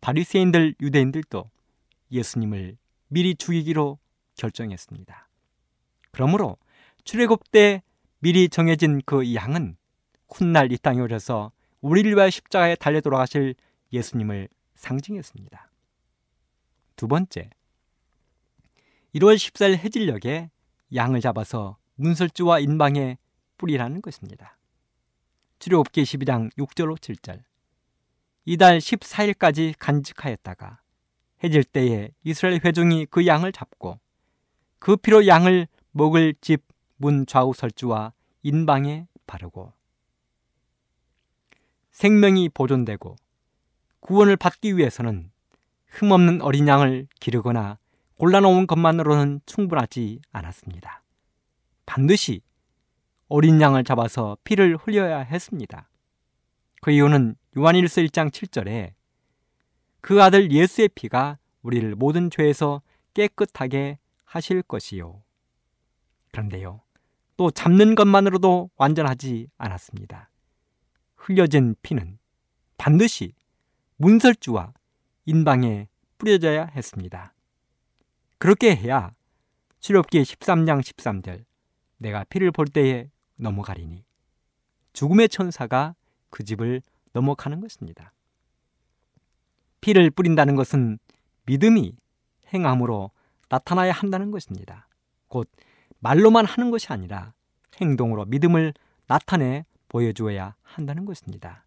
바리새인들 0.00 0.74
유대인들도 0.80 1.50
예수님을 2.10 2.76
미리 3.08 3.34
죽이기로 3.34 3.98
결정했습니다. 4.36 5.28
그러므로 6.10 6.56
출애굽 7.04 7.50
때 7.50 7.82
미리 8.18 8.48
정해진 8.48 9.02
그 9.04 9.34
양은 9.34 9.76
훗날 10.28 10.72
이 10.72 10.78
땅에 10.78 11.00
오셔서 11.00 11.52
우리를 11.80 12.10
위하여 12.14 12.30
십자가에 12.30 12.76
달려 12.76 13.00
돌아가실 13.00 13.54
예수님을 13.92 14.48
상징했습니다. 14.74 15.70
두 16.96 17.08
번째, 17.08 17.50
1월 19.14 19.36
14일 19.36 19.76
해질녘에 19.76 20.50
양을 20.94 21.20
잡아서 21.20 21.76
문설주와 21.96 22.60
인방에 22.60 23.18
뿌리라는 23.58 24.00
것입니다. 24.00 24.56
출애굽기 25.62 26.02
12장 26.02 26.52
6절로 26.56 26.98
7절 26.98 27.42
이달 28.44 28.78
14일까지 28.78 29.74
간직하였다가 29.78 30.80
해질 31.42 31.64
때에 31.64 32.10
이스라엘 32.22 32.60
회중이 32.62 33.06
그 33.06 33.26
양을 33.26 33.52
잡고 33.52 33.98
그 34.78 34.96
피로 34.96 35.26
양을 35.26 35.68
먹을 35.92 36.34
집 36.40 36.72
문 37.02 37.26
좌우 37.26 37.52
설주와 37.52 38.12
인방에 38.44 39.08
바르고 39.26 39.72
생명이 41.90 42.50
보존되고 42.50 43.16
구원을 43.98 44.36
받기 44.36 44.76
위해서는 44.76 45.32
흠없는 45.88 46.42
어린 46.42 46.68
양을 46.68 47.08
기르거나 47.18 47.78
골라놓은 48.18 48.68
것만으로는 48.68 49.40
충분하지 49.46 50.20
않았습니다. 50.30 51.02
반드시 51.86 52.40
어린 53.32 53.62
양을 53.62 53.84
잡아서 53.84 54.36
피를 54.44 54.76
흘려야 54.76 55.20
했습니다. 55.20 55.88
그 56.82 56.90
이유는 56.90 57.34
요한일서 57.56 58.02
1장 58.02 58.30
7절에 58.30 58.92
그 60.02 60.22
아들 60.22 60.52
예수의 60.52 60.90
피가 60.94 61.38
우리를 61.62 61.94
모든 61.94 62.28
죄에서 62.28 62.82
깨끗하게 63.14 63.98
하실 64.26 64.60
것이요. 64.60 65.22
그런데요, 66.30 66.82
또 67.38 67.50
잡는 67.50 67.94
것만으로도 67.94 68.70
완전하지 68.76 69.48
않았습니다. 69.56 70.28
흘려진 71.16 71.74
피는 71.80 72.18
반드시 72.76 73.32
문설주와 73.96 74.74
인방에 75.24 75.88
뿌려져야 76.18 76.66
했습니다. 76.66 77.32
그렇게 78.36 78.76
해야 78.76 79.14
출애굽기 79.80 80.20
13장 80.20 80.82
13절 80.82 81.46
내가 81.96 82.24
피를 82.24 82.50
볼 82.50 82.66
때에 82.66 83.08
넘어가리니 83.42 84.04
죽음의 84.92 85.28
천사가 85.28 85.94
그 86.30 86.44
집을 86.44 86.82
넘어가는 87.12 87.60
것입니다. 87.60 88.12
피를 89.80 90.10
뿌린다는 90.10 90.56
것은 90.56 90.98
믿음이 91.46 91.94
행함으로 92.54 93.10
나타나야 93.48 93.92
한다는 93.92 94.30
것입니다. 94.30 94.88
곧 95.28 95.50
말로만 95.98 96.46
하는 96.46 96.70
것이 96.70 96.88
아니라 96.92 97.32
행동으로 97.80 98.24
믿음을 98.26 98.74
나타내 99.06 99.64
보여주어야 99.88 100.54
한다는 100.62 101.04
것입니다. 101.04 101.64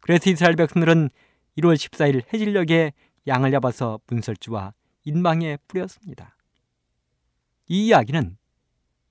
그래서 0.00 0.30
이스라엘 0.30 0.56
백성들은 0.56 1.10
1월 1.58 1.74
14일 1.74 2.32
해질녘에 2.32 2.92
양을 3.26 3.50
잡아서 3.50 3.98
문설주와 4.06 4.74
인방에 5.04 5.58
뿌렸습니다. 5.66 6.36
이 7.66 7.86
이야기는 7.86 8.36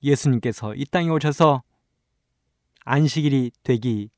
예수님께서 0.02 0.74
이 0.74 0.84
땅에 0.84 1.08
오셔서 1.10 1.62
안식일이 2.88 3.50
되기 3.64 4.08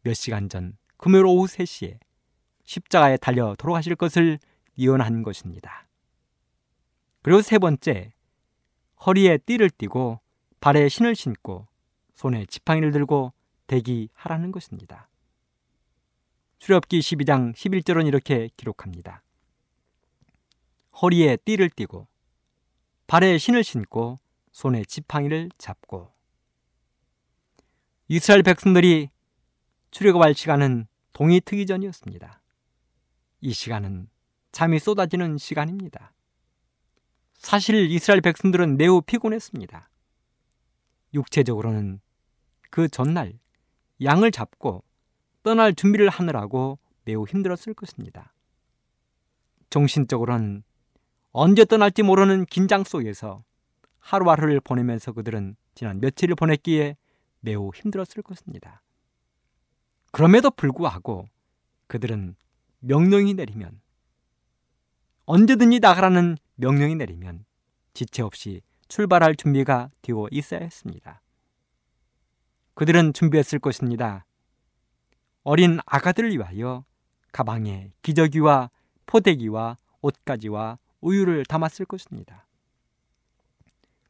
몇 0.00 0.14
시간 0.14 0.48
전 0.48 0.78
금요일 0.96 1.26
오후 1.26 1.46
3시에 1.46 1.98
십자가에 2.64 3.18
달려 3.18 3.54
돌아가실 3.58 3.96
것을 3.96 4.38
예언한 4.78 5.22
것입니다. 5.22 5.86
그리고 7.20 7.42
세 7.42 7.58
번째, 7.58 8.14
허리에 9.04 9.36
띠를 9.38 9.68
띠고 9.68 10.20
발에 10.60 10.88
신을 10.88 11.14
신고 11.14 11.68
손에 12.14 12.46
지팡이를 12.46 12.92
들고 12.92 13.34
대기하라는 13.66 14.52
것입니다. 14.52 15.10
출애굽기 16.60 17.00
12장 17.00 17.54
11절은 17.54 18.06
이렇게 18.06 18.48
기록합니다. 18.56 19.22
허리에 21.02 21.36
띠를 21.44 21.68
띠고 21.68 22.08
발에 23.06 23.36
신을 23.36 23.64
신고 23.64 24.18
손에 24.50 24.84
지팡이를 24.86 25.50
잡고 25.58 26.13
이스라엘 28.08 28.42
백성들이 28.42 29.08
출애굽할 29.90 30.34
시간은 30.34 30.86
동이 31.14 31.40
트기 31.40 31.64
전이었습니다. 31.64 32.42
이 33.40 33.52
시간은 33.52 34.08
잠이 34.52 34.78
쏟아지는 34.78 35.38
시간입니다. 35.38 36.12
사실 37.38 37.90
이스라엘 37.90 38.20
백성들은 38.20 38.76
매우 38.76 39.00
피곤했습니다. 39.00 39.88
육체적으로는 41.14 42.00
그 42.70 42.88
전날 42.88 43.38
양을 44.02 44.32
잡고 44.32 44.84
떠날 45.42 45.74
준비를 45.74 46.10
하느라고 46.10 46.78
매우 47.04 47.24
힘들었을 47.26 47.72
것입니다. 47.74 48.34
정신적으로는 49.70 50.62
언제 51.32 51.64
떠날지 51.64 52.02
모르는 52.02 52.44
긴장 52.46 52.84
속에서 52.84 53.44
하루하루를 53.98 54.60
보내면서 54.60 55.12
그들은 55.12 55.56
지난 55.74 56.00
며칠을 56.00 56.34
보냈기에 56.34 56.96
매우 57.44 57.70
힘들었을 57.74 58.22
것입니다. 58.22 58.82
그럼에도 60.10 60.50
불구하고 60.50 61.28
그들은 61.86 62.36
명령이 62.80 63.34
내리면 63.34 63.80
언제든지 65.26 65.80
나가라는 65.80 66.36
명령이 66.56 66.94
내리면 66.96 67.44
지체 67.92 68.22
없이 68.22 68.62
출발할 68.88 69.36
준비가 69.36 69.90
되어 70.02 70.26
있어야 70.30 70.60
했습니다. 70.60 71.20
그들은 72.74 73.12
준비했을 73.12 73.58
것입니다. 73.58 74.24
어린 75.42 75.78
아가들을 75.84 76.30
위하여 76.32 76.84
가방에 77.32 77.92
기저귀와 78.02 78.70
포대기와 79.06 79.76
옷가지와 80.00 80.78
우유를 81.00 81.44
담았을 81.44 81.84
것입니다. 81.84 82.46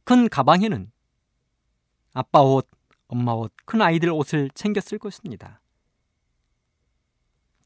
큰 0.05 0.29
가방에는 0.29 0.93
아빠 2.13 2.43
옷, 2.43 2.69
엄마 3.07 3.33
옷, 3.33 3.53
큰 3.65 3.83
아이들 3.83 4.11
옷을 4.11 4.51
챙겼을 4.55 4.99
것입니다. 4.99 5.61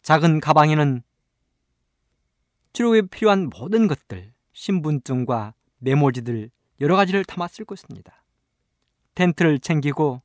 작은 0.03 0.41
가방에는 0.41 1.03
치료에 2.73 3.03
필요한 3.03 3.51
모든 3.51 3.89
것들, 3.89 4.33
신분증과 4.53 5.55
메모지들 5.79 6.51
여러 6.81 6.97
가지를 6.97 7.25
담았을 7.25 7.65
것입니다. 7.65 8.25
텐트를 9.15 9.59
챙기고 9.59 10.23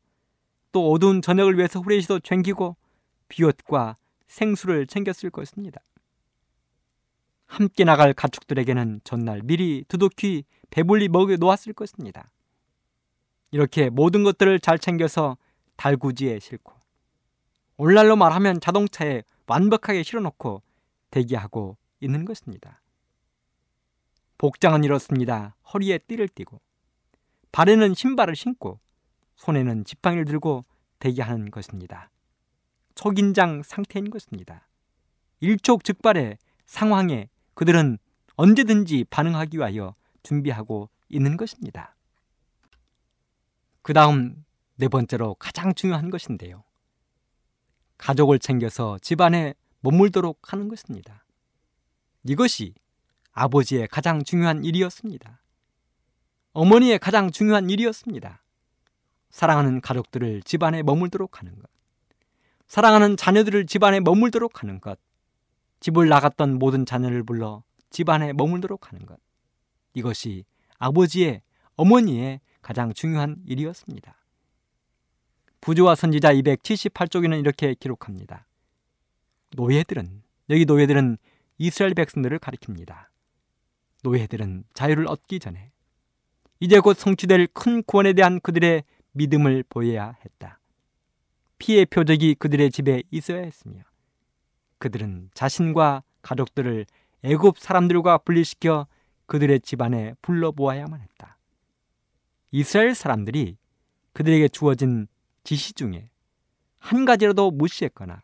또 0.71 0.91
어두운 0.91 1.21
저녁을 1.21 1.58
위해서 1.58 1.80
후레쉬도 1.80 2.19
챙기고 2.19 2.76
비옷과 3.28 3.97
생수를 4.28 4.88
챙겼을 4.88 5.30
것입니다. 5.30 5.82
함께 7.45 7.84
나갈 7.84 8.13
가축들에게는 8.13 9.02
전날 9.04 9.41
미리 9.43 9.84
두둑히 9.88 10.43
배불리 10.71 11.08
먹여 11.08 11.36
놓았을 11.36 11.73
것입니다. 11.73 12.32
이렇게 13.53 13.91
모든 13.91 14.23
것들을 14.23 14.59
잘 14.61 14.79
챙겨서 14.79 15.37
달구지에 15.75 16.39
싣고 16.39 16.73
오늘날로 17.77 18.15
말하면 18.15 18.59
자동차에 18.59 19.21
완벽하게 19.45 20.01
실어놓고 20.01 20.63
대기하고 21.11 21.77
있는 21.99 22.25
것입니다. 22.25 22.81
복장은 24.39 24.83
이렇습니다. 24.83 25.55
허리에 25.71 25.99
띠를 25.99 26.29
띠고 26.29 26.59
발에는 27.51 27.93
신발을 27.93 28.35
신고 28.35 28.79
손에는 29.35 29.85
지팡이를 29.85 30.25
들고 30.25 30.65
대기하는 30.97 31.51
것입니다. 31.51 32.09
초긴장 32.95 33.61
상태인 33.61 34.09
것입니다. 34.09 34.67
일촉즉발의 35.41 36.39
상황에 36.65 37.29
그들은 37.53 37.99
언제든지 38.35 39.05
반응하기 39.11 39.57
위하여 39.57 39.93
준비하고 40.23 40.89
있는 41.09 41.37
것입니다. 41.37 41.95
그 43.83 43.93
다음 43.93 44.43
네 44.77 44.87
번째로 44.87 45.35
가장 45.35 45.73
중요한 45.75 46.09
것인데요. 46.09 46.63
가족을 47.97 48.39
챙겨서 48.39 48.97
집안에 48.99 49.53
머물도록 49.81 50.53
하는 50.53 50.69
것입니다. 50.69 51.25
이것이 52.23 52.73
아버지의 53.33 53.89
가장 53.89 54.23
중요한 54.23 54.63
일이었습니다. 54.63 55.41
어머니의 56.53 56.97
가장 56.97 57.29
중요한 57.29 57.69
일이었습니다. 57.69 58.43
사랑하는 59.31 59.81
가족들을 59.81 60.43
집안에 60.43 60.81
머물도록 60.83 61.39
하는 61.39 61.53
것. 61.59 61.69
사랑하는 62.67 63.17
자녀들을 63.17 63.65
집안에 63.65 63.99
머물도록 63.99 64.63
하는 64.63 64.79
것. 64.79 64.97
집을 65.81 66.07
나갔던 66.07 66.57
모든 66.57 66.85
자녀를 66.85 67.23
불러 67.23 67.63
집안에 67.89 68.31
머물도록 68.31 68.91
하는 68.93 69.05
것. 69.05 69.19
이것이 69.93 70.45
아버지의, 70.77 71.41
어머니의 71.75 72.39
가장 72.63 72.93
중요한 72.93 73.38
일이었습니다. 73.45 74.15
부조와 75.62 75.95
선지자 75.95 76.34
278쪽에는 76.34 77.39
이렇게 77.39 77.76
기록합니다. 77.76 78.47
노예들은, 79.56 80.23
여기 80.49 80.65
노예들은 80.65 81.17
이스라엘 81.60 81.93
백성들을 81.93 82.39
가리킵니다. 82.39 83.06
노예들은 84.04 84.63
자유를 84.73 85.08
얻기 85.08 85.39
전에 85.39 85.71
이제 86.60 86.80
곧 86.80 86.97
성취될 86.97 87.47
큰 87.54 87.84
구원에 87.84 88.13
대한 88.13 88.39
그들의 88.39 88.84
믿음을 89.12 89.63
보여야 89.69 90.15
했다. 90.26 90.60
피의 91.60 91.86
표적이 91.86 92.36
그들의 92.36 92.71
집에 92.71 93.04
있어야 93.12 93.41
했으며 93.41 93.84
그들은 94.80 95.30
자신과 95.34 96.04
가족들을 96.21 96.86
애굽 97.23 97.60
사람들과 97.60 98.17
분리시켜 98.19 98.88
그들의 99.28 99.62
집안에 99.62 100.15
불러보아야만 100.21 100.99
했다. 100.99 101.38
이스라엘 102.55 102.93
사람들이 102.93 103.57
그들에게 104.13 104.47
주어진 104.49 105.07
지시 105.43 105.73
중에 105.73 106.11
한 106.77 107.03
가지라도 107.03 107.49
무시했거나 107.49 108.21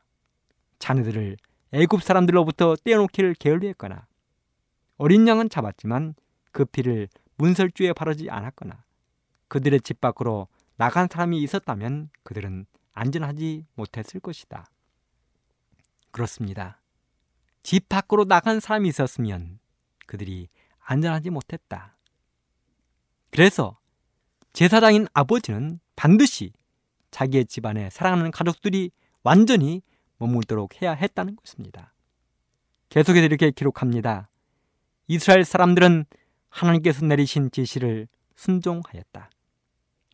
자녀들을 0.77 1.35
애굽 1.71 2.03
사람들로부터 2.03 2.75
떼어놓기를 2.83 3.33
게을리했거나 3.33 4.05
어린 4.97 5.27
양은 5.27 5.49
잡았지만 5.49 6.13
그 6.51 6.65
피를 6.65 7.07
문설주에 7.37 7.93
바르지 7.93 8.29
않았거나 8.29 8.83
그들의 9.47 9.81
집 9.81 9.99
밖으로 9.99 10.47
나간 10.75 11.07
사람이 11.09 11.41
있었다면 11.41 12.11
그들은 12.21 12.67
안전하지 12.91 13.65
못했을 13.73 14.19
것이다. 14.19 14.67
그렇습니다. 16.11 16.79
집 17.63 17.89
밖으로 17.89 18.25
나간 18.25 18.59
사람이 18.59 18.89
있었으면 18.89 19.57
그들이 20.05 20.49
안전하지 20.81 21.31
못했다. 21.31 21.97
그래서 23.31 23.78
제사장인 24.59 25.07
아버지는 25.13 25.79
반드시 25.95 26.51
자기의 27.11 27.45
집안에 27.45 27.89
사랑하는 27.91 28.29
가족들이 28.29 28.91
완전히 29.23 29.81
머물도록 30.17 30.81
해야 30.81 30.91
했다는 30.91 31.37
것입니다. 31.37 31.93
계속해서 32.89 33.23
이렇게 33.23 33.51
기록합니다. 33.51 34.29
이스라엘 35.07 35.45
사람들은 35.45 36.03
하나님께서 36.49 37.05
내리신 37.05 37.51
지시를 37.51 38.09
순종하였다. 38.35 39.29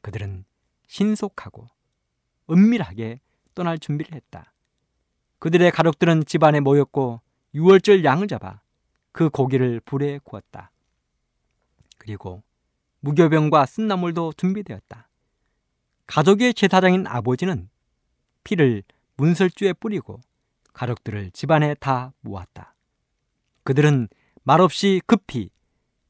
그들은 0.03 0.45
신속하고 0.86 1.65
은밀하게 2.47 3.21
떠날 3.55 3.79
준비를 3.79 4.13
했다. 4.13 4.53
그들의 5.39 5.71
가족들은 5.71 6.25
집안에 6.25 6.60
모였고 6.60 7.19
6월절 7.55 8.03
양을 8.03 8.27
잡아 8.27 8.62
그 9.12 9.31
고기를 9.31 9.79
불에 9.79 10.19
구웠다. 10.23 10.69
그리고 11.97 12.43
무교병과 13.06 13.68
쓴나물도 13.68 14.34
준비되었다. 14.36 15.08
가족의 16.08 16.56
제사장인 16.56 17.06
아버지는 17.06 17.70
피를 18.44 18.82
문설주에 19.18 19.74
뿌리고 19.74 20.22
가족들을 20.74 21.30
집안에 21.32 21.76
다 21.76 22.13
모았다. 22.22 22.74
그들은 23.63 24.08
말없이 24.44 25.02
급히 25.06 25.52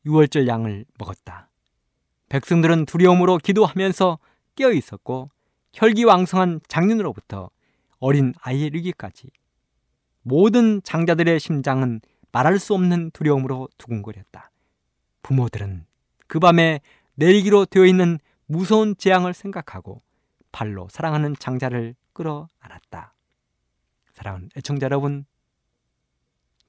6월절 0.06 0.48
양을 0.48 0.86
먹었다. 0.98 1.50
백성들은 2.30 2.86
두려움으로 2.86 3.40
기도하면서 3.40 4.20
깨어 4.56 4.72
있었고 4.72 5.30
혈기왕성한 5.74 6.62
장년으로부터 6.70 7.50
어린 8.00 8.34
아이에 8.40 8.68
이르기까지 8.68 9.32
모든 10.22 10.82
장자들의 10.82 11.42
심장은 11.42 12.00
말할 12.32 12.58
수 12.58 12.74
없는 12.74 13.12
두려움으로 13.12 13.68
두근거렸다. 13.78 14.52
부모들은 15.24 15.86
그 16.28 16.40
밤에 16.40 16.82
내리기로 17.16 17.66
되어 17.66 17.86
있는 17.86 18.20
무서운 18.46 18.96
재앙을 18.98 19.34
생각하고 19.34 20.02
발로 20.52 20.88
사랑하는 20.90 21.36
장자를 21.38 21.96
끌어안았다. 22.14 23.14
사랑하는 24.14 24.50
애청자 24.56 24.86
여러분, 24.86 25.26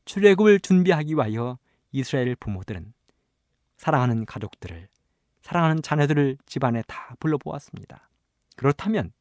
출애굽을 0.04 0.60
준비하기 0.60 1.14
위하여 1.14 1.58
이스라엘 1.92 2.34
부모들은 2.36 2.92
사랑하는 3.76 4.24
가족들을 4.26 4.88
사랑하는 5.42 5.82
자녀들을 5.82 6.38
집안에 6.46 6.82
다 6.86 7.14
불러보았습니다. 7.20 8.08
그렇다면 8.56 9.12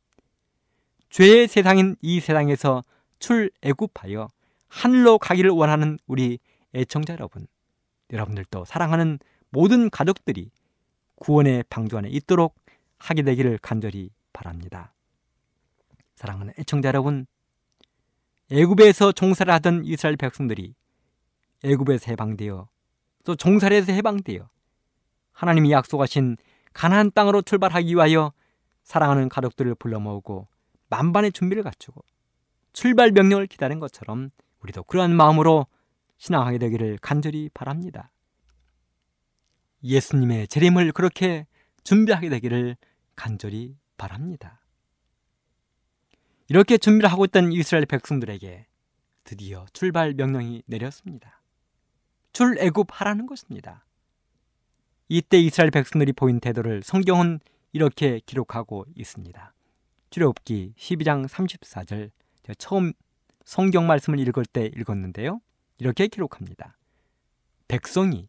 죄의 1.10 1.48
세상인 1.48 1.95
이 2.02 2.19
세상에서 2.19 2.84
출애굽하여 3.19 4.28
하늘로 4.67 5.19
가기를 5.19 5.52
원하는 5.52 6.00
우리 6.08 6.39
애청자 6.74 7.13
여러분, 7.13 7.48
여러분들도 8.12 8.65
사랑하는 8.65 9.19
모든 9.56 9.89
가족들이 9.89 10.52
구원의 11.15 11.63
방주 11.70 11.98
안에 11.98 12.10
있도록 12.10 12.56
하게 12.98 13.22
되기를 13.22 13.58
간절히 13.62 14.10
바랍니다. 14.34 14.94
사랑하는 16.15 16.54
애청자 16.60 16.89
여러분, 16.89 17.26
애굽에서 18.52 19.13
종사를 19.13 19.52
하던 19.54 19.86
이스라엘 19.86 20.18
백성들이 20.18 20.76
애굽에서 21.63 22.12
해방되어 22.12 22.68
또 23.24 23.36
종살에서 23.38 23.94
해방되어 23.94 24.50
하나님이 25.32 25.72
약속하신 25.72 26.36
가나안 26.74 27.12
땅으로 27.12 27.41
출발하기 27.41 27.96
위하여 27.96 28.34
사랑하는 28.84 29.30
가족들을 29.30 29.76
불러 29.76 30.02
모으고 30.02 30.50
만반의 30.89 31.32
준비를 31.32 31.63
갖추고 31.63 32.04
출발 32.74 33.12
명령을 33.12 33.48
기다린 33.48 33.80
것처럼 33.80 34.32
우리도 34.60 34.84
그러한 34.84 35.15
마음으로 35.15 35.65
신앙하게 36.18 36.58
되기를 36.58 36.98
간절히 37.02 37.50
바랍니다. 37.54 38.12
예수님의 39.86 40.48
재림을 40.48 40.91
그렇게 40.91 41.45
준비하게 41.84 42.30
되기를 42.30 42.76
간절히 43.15 43.78
바랍니다. 43.98 44.62
이렇게 46.48 46.78
준비를 46.78 47.12
하고 47.12 47.26
있던 47.26 47.52
이스라엘 47.52 47.86
백성들에게 47.86 48.67
드디어 49.24 49.65
출발 49.74 50.13
명령이 50.13 50.63
내렸습니다. 50.65 51.41
출애굽하라는 52.34 53.26
것입니다. 53.26 53.86
이때 55.08 55.39
이스라엘 55.39 55.71
백성들이 55.71 56.13
보인 56.13 56.39
태도를 56.39 56.84
성경은 56.84 57.39
이렇게 57.71 58.19
기록하고 58.26 58.86
있습니다. 58.95 59.54
출애굽기 60.10 60.74
12장 60.78 61.28
34절 61.28 62.12
처음 62.58 62.93
성경 63.43 63.88
말씀을 63.88 64.19
읽을 64.19 64.45
때 64.45 64.65
읽었는데요. 64.76 65.41
이렇게 65.78 66.08
기록합니다. 66.08 66.78
백성이 67.67 68.28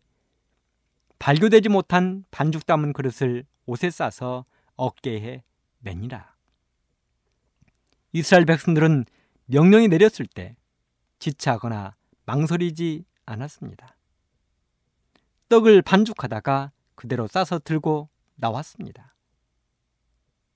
발교되지 1.19 1.69
못한 1.69 2.25
반죽 2.31 2.67
담은 2.67 2.93
그릇을 2.93 3.45
옷에 3.67 3.91
싸서 3.91 4.45
어깨에 4.77 5.43
매니라. 5.79 6.35
이스라엘 8.13 8.45
백성들은 8.47 9.05
명령이 9.47 9.89
내렸을 9.89 10.27
때 10.27 10.57
지체하거나 11.19 11.97
망설이지 12.25 13.05
않았습니다. 13.25 13.97
떡을 15.49 15.83
반죽하다가 15.83 16.73
그대로 16.95 17.27
싸서 17.27 17.61
들고 17.61 18.09
나왔습니다. 18.35 19.15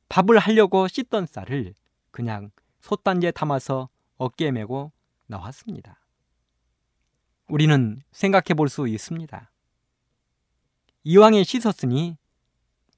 밥을 0.09 0.39
하려고 0.39 0.89
씻던 0.89 1.27
쌀을 1.27 1.75
그냥 2.11 2.51
솥단지에 2.81 3.31
담아서 3.31 3.89
어깨에 4.17 4.51
메고 4.51 4.93
나왔습니다. 5.27 6.01
우리는 7.47 8.03
생각해 8.11 8.55
볼 8.57 8.69
수 8.69 8.89
있습니다. 8.89 9.50
이왕에 11.05 11.45
씻었으니 11.45 12.19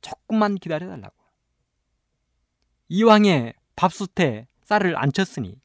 조금만 0.01 0.57
기다려달라고. 0.57 1.15
이왕에 2.88 3.55
밥솥에 3.77 4.49
쌀을 4.65 4.97
안 4.97 5.12
쳤으니 5.12 5.61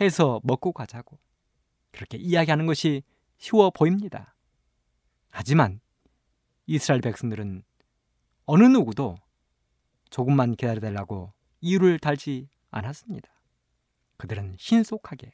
해서 0.00 0.40
먹고 0.44 0.72
가자고. 0.72 1.18
그렇게 1.90 2.16
이야기하는 2.18 2.66
것이 2.66 3.02
쉬워 3.38 3.70
보입니다. 3.70 4.34
하지만 5.30 5.80
이스라엘 6.66 7.00
백성들은 7.00 7.64
어느 8.46 8.64
누구도 8.64 9.16
조금만 10.10 10.54
기다려달라고 10.54 11.32
이유를 11.60 11.98
달지 11.98 12.48
않았습니다. 12.70 13.28
그들은 14.16 14.56
신속하게 14.58 15.32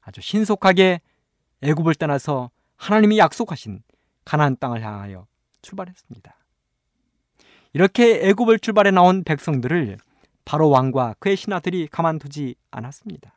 아주 0.00 0.20
신속하게 0.20 1.00
애굽을 1.62 1.94
떠나서 1.94 2.50
하나님이 2.76 3.18
약속하신 3.18 3.82
가나안 4.24 4.56
땅을 4.56 4.82
향하여 4.82 5.26
출발했습니다. 5.64 6.36
이렇게 7.72 8.28
애굽을 8.28 8.60
출발해 8.60 8.92
나온 8.92 9.24
백성들을 9.24 9.98
바로 10.44 10.70
왕과 10.70 11.16
그의 11.18 11.36
신하들이 11.36 11.88
가만두지 11.88 12.54
않았습니다. 12.70 13.36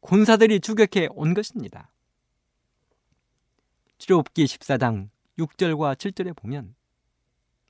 군사들이 0.00 0.60
추격해 0.60 1.08
온 1.10 1.34
것입니다. 1.34 1.92
출애굽기 3.98 4.44
14장 4.46 5.10
6절과 5.38 5.94
7절에 5.96 6.34
보면 6.34 6.74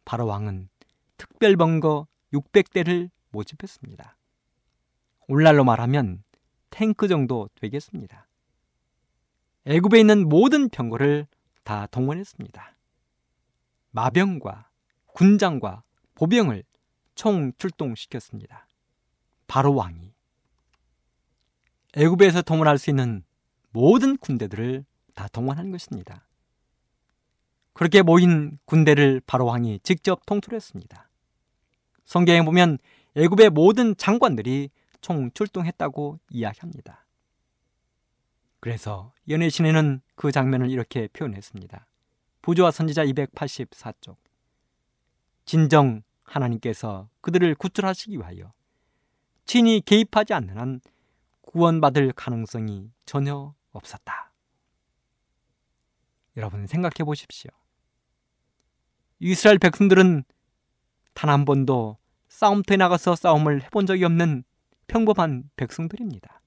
바로 0.05 0.27
왕은 0.27 0.69
특별 1.17 1.57
번거 1.57 2.07
600대를 2.33 3.11
모집했습니다. 3.31 4.17
오늘날로 5.27 5.65
말하면 5.65 6.23
탱크 6.71 7.09
정도 7.09 7.49
되겠습니다. 7.57 8.29
애굽에 9.67 10.01
있는 10.01 10.29
모든 10.29 10.69
병거를 10.69 11.27
다 11.65 11.87
동원했습니다. 11.87 12.77
마병과 13.91 14.69
군장과 15.07 15.83
보병을 16.15 16.65
총 17.15 17.53
출동시켰습니다. 17.59 18.67
바로 19.47 19.75
왕이 19.75 20.13
애굽에서 21.97 22.43
동원할 22.43 22.79
수 22.79 22.91
있는 22.91 23.25
모든 23.71 24.17
군대들을 24.17 24.85
다 25.15 25.29
동원한 25.29 25.73
것입니다. 25.73 26.27
그렇게 27.73 28.03
모인 28.03 28.59
군대를 28.65 29.23
바로 29.27 29.47
왕이 29.47 29.81
직접 29.83 30.25
통솔했습니다. 30.27 31.09
성경에 32.05 32.45
보면 32.45 32.79
애굽의 33.17 33.51
모든 33.51 33.97
장관들이 33.97 34.71
총 35.01 35.31
출동했다고 35.33 36.21
이야기합니다. 36.31 37.07
그래서 38.61 39.13
연애신에는 39.29 40.03
그 40.15 40.31
장면을 40.31 40.71
이렇게 40.71 41.09
표현했습니다. 41.09 41.87
부조와 42.43 42.71
선지자 42.71 43.05
284쪽. 43.07 44.17
진정 45.45 46.03
하나님께서 46.23 47.09
그들을 47.21 47.55
구출하시기 47.57 48.17
위하여 48.17 48.53
친히 49.47 49.81
개입하지 49.81 50.33
않는 50.35 50.59
한 50.59 50.81
구원받을 51.43 52.13
가능성이 52.13 52.93
전혀 53.05 53.55
없었다. 53.73 54.33
여러분 56.37 56.67
생각해 56.67 57.05
보십시오. 57.05 57.51
이스라엘 59.19 59.59
백성들은 59.59 60.25
단 61.15 61.31
한 61.31 61.45
번도 61.45 61.99
싸움터에 62.29 62.77
나가서 62.77 63.17
싸움을 63.17 63.63
해본 63.65 63.87
적이 63.87 64.05
없는 64.05 64.45
평범한 64.87 65.51
백성들입니다. 65.57 66.41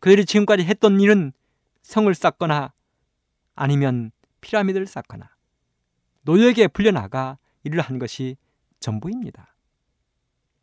그들이 0.00 0.26
지금까지 0.26 0.64
했던 0.64 1.00
일은 1.00 1.32
성을 1.82 2.12
쌓거나 2.14 2.72
아니면 3.54 4.10
피라미드를 4.42 4.86
쌓거나 4.86 5.34
노예에게 6.22 6.68
불려나가 6.68 7.38
일을 7.64 7.80
한 7.80 7.98
것이 7.98 8.36
전부입니다. 8.80 9.56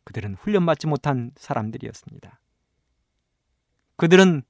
그들은 0.04 0.36
훈련받지 0.36 0.86
못한 0.86 1.32
사람들이었습니다. 1.36 2.40
그들은 3.96 4.42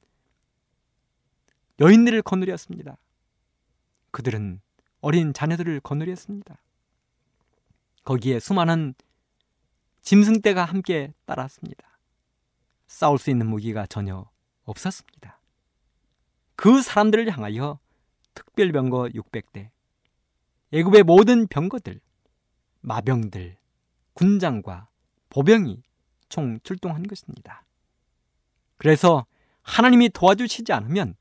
여인들을 1.81 2.23
거느렸습니다. 2.23 2.99
그들은 4.11 4.61
어린 5.01 5.33
자녀들을 5.33 5.81
거느렸습니다. 5.81 6.62
거기에 8.05 8.38
수많은 8.38 8.95
짐승떼가 10.03 10.64
함께 10.64 11.14
따랐습니다. 11.25 11.99
싸울 12.87 13.19
수 13.19 13.31
있는 13.31 13.47
무기가 13.47 13.87
전혀 13.87 14.29
없었습니다. 14.64 15.40
그 16.57 16.83
사람들을 16.83 17.31
향하여 17.31 17.79
특별병거 18.35 19.11
600대, 19.14 19.71
애굽의 20.73 21.03
모든 21.03 21.47
병거들, 21.47 22.01
마병들, 22.81 23.57
군장과 24.14 24.88
보병이 25.29 25.83
총 26.29 26.59
출동한 26.62 27.03
것입니다. 27.03 27.64
그래서 28.77 29.27
하나님이 29.62 30.11
도와주시지 30.11 30.73
않으면 30.73 31.14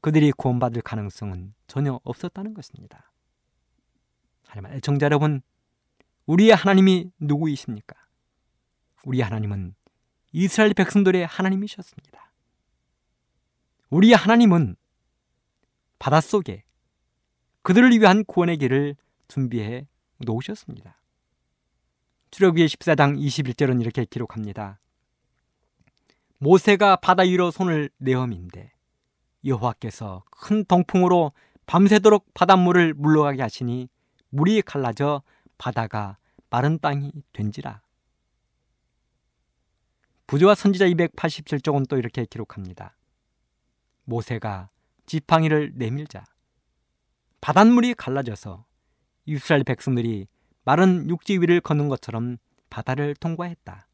그들이 0.00 0.32
구원받을 0.32 0.82
가능성은 0.82 1.54
전혀 1.66 1.98
없었다는 2.04 2.52
것입니다. 2.52 3.10
하지만 4.46 4.72
애청자 4.72 5.06
여러분, 5.06 5.40
우리의 6.26 6.54
하나님이 6.54 7.10
누구이십니까? 7.18 7.96
우리 9.04 9.20
하나님은 9.20 9.74
이스라엘 10.32 10.74
백성들의 10.74 11.26
하나님이셨습니다. 11.26 12.32
우리 13.90 14.12
하나님은 14.12 14.76
바닷속에 15.98 16.64
그들을 17.62 17.90
위한 17.92 18.24
구원의 18.24 18.58
길을 18.58 18.96
준비해 19.28 19.86
놓으셨습니다. 20.18 21.00
출애굽기 22.30 22.66
14장 22.66 23.18
21절은 23.18 23.80
이렇게 23.80 24.04
기록합니다. 24.04 24.80
모세가 26.38 26.96
바다 26.96 27.22
위로 27.22 27.50
손을 27.50 27.90
내어민데 27.98 28.72
여호와께서 29.44 30.24
큰 30.30 30.64
동풍으로 30.64 31.32
밤새도록 31.66 32.34
바닷물을 32.34 32.94
물러가게 32.94 33.40
하시니 33.40 33.88
물이 34.30 34.62
갈라져 34.62 35.22
바다가 35.58 36.18
마른 36.50 36.78
땅이 36.78 37.12
된지라. 37.32 37.80
부조와 40.26 40.54
선지자 40.54 40.86
287쪽은 40.86 41.88
또 41.88 41.96
이렇게 41.96 42.24
기록합니다. 42.24 42.96
모세가 44.04 44.70
지팡이를 45.06 45.72
내밀자 45.74 46.24
바닷물이 47.40 47.94
갈라져서 47.94 48.64
이스라엘 49.26 49.64
백성들이 49.64 50.26
마른 50.64 51.08
육지 51.08 51.38
위를 51.38 51.60
걷는 51.60 51.88
것처럼 51.88 52.38
바다를 52.70 53.14
통과했다. 53.14 53.86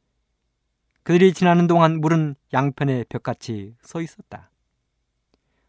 그들이 1.03 1.33
지나는 1.33 1.67
동안 1.67 2.01
물은 2.01 2.37
양편의 2.53 3.07
벽같이 3.09 3.75
서 3.83 4.01
있었다. 4.01 4.51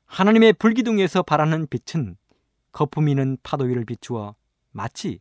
하나님의 0.05 0.53
불기둥에서 0.53 1.23
발하는 1.23 1.67
빛은 1.67 2.17
거품이는 2.71 3.37
파도 3.43 3.65
위를 3.65 3.85
비추어 3.85 4.35
마치 4.71 5.19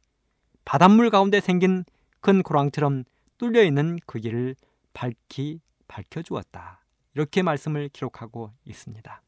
바닷물 0.64 1.11
가운데 1.11 1.40
생긴 1.40 1.85
큰 2.20 2.42
고랑처럼 2.42 3.04
뚫려 3.38 3.62
있는 3.62 3.98
그 4.06 4.18
길을 4.18 4.56
밝히 4.92 5.61
밝혀 5.88 6.22
주었다. 6.22 6.85
이렇게 7.14 7.42
말씀을 7.42 7.88
기록하고 7.88 8.52
있습니다. 8.64 9.22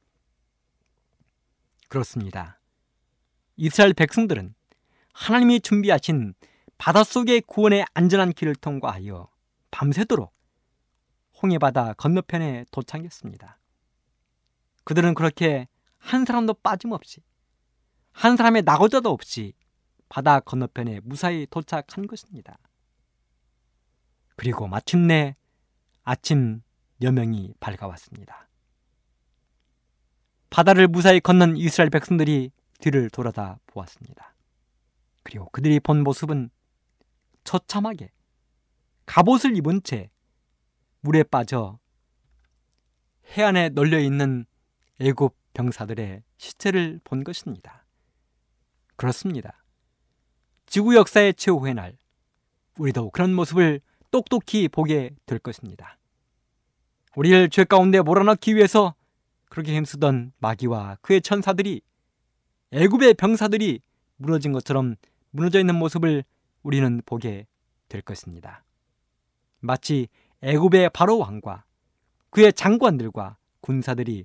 그렇습니다. 1.92 2.59
이스라엘 3.57 3.92
백성들은 3.92 4.55
하나님이 5.12 5.61
준비하신 5.61 6.33
바닷속의 6.78 7.42
구원의 7.42 7.85
안전한 7.92 8.33
길을 8.33 8.55
통과하여 8.55 9.28
밤새도록 9.70 10.35
홍해바다 11.42 11.92
건너편에 11.92 12.64
도착했습니다. 12.70 13.59
그들은 14.85 15.12
그렇게 15.12 15.68
한 15.98 16.24
사람도 16.24 16.55
빠짐없이 16.55 17.20
한 18.12 18.38
사람의 18.38 18.62
낙오자도 18.62 19.11
없이 19.11 19.52
바다 20.09 20.40
건너편에 20.40 21.00
무사히 21.05 21.46
도착한 21.50 22.07
것입니다. 22.07 22.59
그리고 24.37 24.66
마침내 24.66 25.37
아침 26.05 26.62
여명이 27.02 27.52
밝아왔습니다. 27.61 28.48
바다를 30.53 30.87
무사히 30.87 31.19
건넌 31.19 31.57
이스라엘 31.57 31.88
백성들이 31.88 32.51
뒤를 32.79 33.09
돌아다 33.09 33.59
보았습니다. 33.69 34.35
그리고 35.23 35.49
그들이 35.51 35.81
본 35.81 36.03
모습은 36.03 36.51
처참하게 37.43 38.11
갑옷을 39.07 39.57
입은 39.57 39.83
채 39.83 40.11
물에 41.01 41.23
빠져 41.23 41.79
해안에 43.31 43.71
널려 43.71 43.99
있는 43.99 44.45
애굽 45.01 45.35
병사들의 45.55 46.23
시체를 46.37 47.01
본 47.03 47.25
것입니다. 47.25 47.87
그렇습니다. 48.97 49.65
지구 50.67 50.95
역사의 50.95 51.33
최후의 51.33 51.75
날, 51.75 51.97
우리도 52.77 53.09
그런 53.11 53.33
모습을 53.33 53.81
똑똑히 54.11 54.69
보게 54.69 55.15
될 55.25 55.38
것입니다. 55.38 55.99
우리를 57.17 57.49
죄 57.49 57.65
가운데 57.65 58.03
몰아넣기 58.03 58.55
위해서 58.55 58.95
그렇게 59.53 59.77
힘쓰던 59.77 60.33
마귀와 60.38 60.97
그의 61.03 61.21
천사들이 61.21 61.83
애굽의 62.71 63.12
병사들이 63.12 63.83
무너진 64.17 64.51
것처럼 64.51 64.97
무너져 65.31 65.61
있는 65.61 65.75
모습을 65.75 66.25
우리는 66.62 67.03
보게 67.05 67.47
될 67.91 68.01
것입니다. 68.01 68.65
마치 69.61 70.09
애굽의 70.41 70.88
바로 70.95 71.19
왕과 71.19 71.65
그의 72.31 72.55
장관들과 72.55 73.37
군사들이 73.61 74.25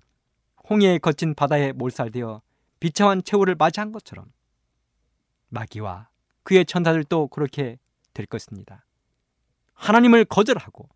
홍해에 0.70 0.98
거친 0.98 1.36
바다에 1.36 1.74
몰살되어 1.74 2.42
비참한 2.80 3.22
최후를 3.22 3.56
맞이한 3.56 3.92
것처럼 3.92 4.32
마귀와 5.50 6.08
그의 6.44 6.66
천사들도 6.66 7.28
그렇게 7.28 7.80
될 8.13 8.28
것입니다. 8.28 8.86
하나님을 9.74 10.24
거절하고 10.24 10.88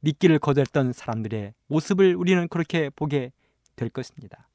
믿기를 0.00 0.40
거절했던 0.40 0.94
사람들의 0.94 1.54
모습을 1.68 2.16
우리는 2.16 2.48
그렇게 2.48 2.90
보게 2.90 3.30
될 3.78 3.88
것입니다. 3.88 4.48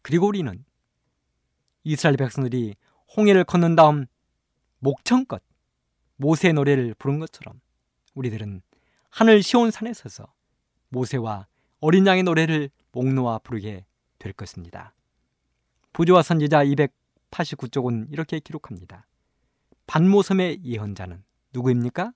그리고 0.00 0.26
우리는 0.26 0.64
이스라엘 1.84 2.16
백성들이 2.16 2.74
홍해를 3.16 3.44
건넌 3.44 3.76
다음 3.76 4.06
목청껏 4.80 5.40
모세 6.16 6.52
노래를 6.52 6.94
부른 6.94 7.20
것처럼 7.20 7.60
우리들은 8.14 8.62
하늘 9.10 9.42
시온 9.42 9.70
산에 9.70 9.92
서서 9.92 10.32
모세와 10.88 11.46
어린 11.80 12.06
양의 12.06 12.22
노래를 12.22 12.70
목 12.92 13.12
놓아 13.12 13.38
부르게 13.38 13.84
될 14.18 14.32
것입니다. 14.32 14.94
부조와 15.92 16.22
선지자 16.22 16.64
289쪽은 16.64 18.10
이렇게 18.10 18.40
기록합니다. 18.40 19.06
반모섬의 19.86 20.64
예언자는 20.64 21.22
누구입니까? 21.52 22.12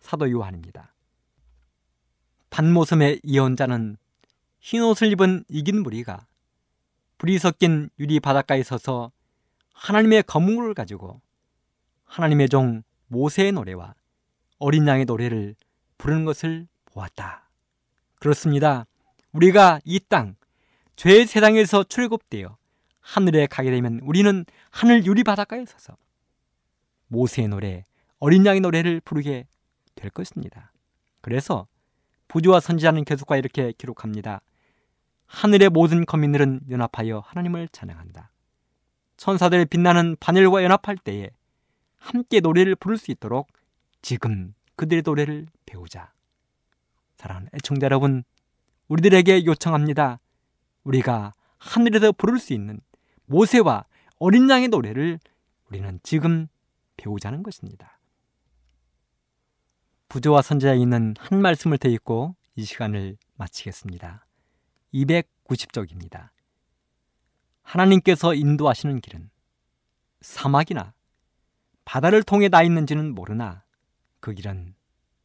사도 0.00 0.30
요한입니다. 0.30 0.94
반모섬의 2.50 3.20
예언자는 3.26 3.96
흰옷을 4.64 5.12
입은 5.12 5.44
이긴 5.50 5.82
무리가 5.82 6.26
불이 7.18 7.38
섞인 7.38 7.90
유리 7.98 8.18
바닷가에 8.18 8.62
서서 8.62 9.12
하나님의 9.74 10.22
거문을 10.22 10.72
가지고 10.72 11.20
하나님의 12.06 12.48
종 12.48 12.82
모세의 13.08 13.52
노래와 13.52 13.94
어린 14.58 14.88
양의 14.88 15.04
노래를 15.04 15.54
부르는 15.98 16.24
것을 16.24 16.66
보았다. 16.86 17.50
그렇습니다. 18.20 18.86
우리가 19.32 19.80
이 19.84 20.00
땅, 20.00 20.34
죄의 20.96 21.26
세상에서 21.26 21.84
출애굽되어 21.84 22.56
하늘에 23.00 23.46
가게 23.46 23.70
되면 23.70 24.00
우리는 24.02 24.46
하늘 24.70 25.04
유리 25.04 25.24
바닷가에 25.24 25.62
서서 25.66 25.94
모세의 27.08 27.48
노래, 27.48 27.84
어린 28.18 28.46
양의 28.46 28.62
노래를 28.62 29.02
부르게 29.02 29.46
될 29.94 30.10
것입니다. 30.10 30.72
그래서 31.20 31.66
부조와 32.28 32.60
선지자는 32.60 33.04
계속과 33.04 33.36
이렇게 33.36 33.74
기록합니다. 33.76 34.40
하늘의 35.26 35.70
모든 35.70 36.04
거민들은 36.04 36.62
연합하여 36.70 37.22
하나님을 37.26 37.68
찬양한다. 37.68 38.30
천사들의 39.16 39.66
빛나는 39.66 40.16
바늘과 40.20 40.62
연합할 40.62 40.96
때에 40.98 41.30
함께 41.96 42.40
노래를 42.40 42.74
부를 42.74 42.98
수 42.98 43.10
있도록 43.10 43.48
지금 44.02 44.54
그들의 44.76 45.02
노래를 45.04 45.46
배우자. 45.66 46.12
사랑하는 47.16 47.48
애청자 47.54 47.86
여러분, 47.86 48.24
우리들에게 48.88 49.46
요청합니다. 49.46 50.20
우리가 50.84 51.32
하늘에서 51.58 52.12
부를 52.12 52.38
수 52.38 52.52
있는 52.52 52.80
모세와 53.26 53.86
어린 54.18 54.50
양의 54.50 54.68
노래를 54.68 55.18
우리는 55.68 56.00
지금 56.02 56.46
배우자는 56.96 57.42
것입니다. 57.42 57.98
부조와 60.08 60.42
선지자에 60.42 60.76
있는 60.76 61.14
한 61.18 61.40
말씀을 61.40 61.78
대입고 61.78 62.36
이 62.56 62.64
시간을 62.64 63.16
마치겠습니다. 63.36 64.23
290쪽입니다. 64.94 66.30
하나님께서 67.62 68.34
인도하시는 68.34 69.00
길은 69.00 69.30
사막이나 70.20 70.94
바다를 71.84 72.22
통해 72.22 72.48
나 72.48 72.62
있는지는 72.62 73.14
모르나 73.14 73.64
그 74.20 74.32
길은 74.32 74.74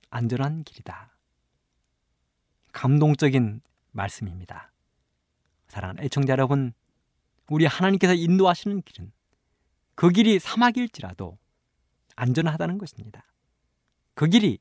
안전한 0.09 0.63
길이다. 0.63 1.15
감동적인 2.72 3.61
말씀입니다. 3.91 4.72
사랑하는 5.67 6.03
애청자 6.03 6.34
여러분, 6.34 6.74
우리 7.47 7.65
하나님께서 7.65 8.13
인도하시는 8.13 8.82
길은 8.82 9.11
그 9.95 10.09
길이 10.09 10.39
사막일지라도 10.39 11.38
안전하다는 12.15 12.78
것입니다. 12.78 13.24
그 14.13 14.28
길이 14.28 14.59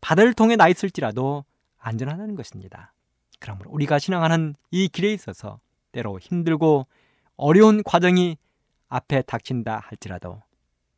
바다를 0.00 0.34
통해 0.34 0.56
나 0.56 0.68
있을지라도 0.68 1.44
안전하다는 1.78 2.34
것입니다. 2.34 2.92
그러므로 3.44 3.70
우리가 3.72 3.98
신앙하는 3.98 4.54
이 4.70 4.88
길에 4.88 5.12
있어서 5.12 5.60
때로 5.92 6.18
힘들고 6.18 6.86
어려운 7.36 7.82
과정이 7.82 8.38
앞에 8.88 9.20
닥친다 9.20 9.80
할지라도 9.80 10.40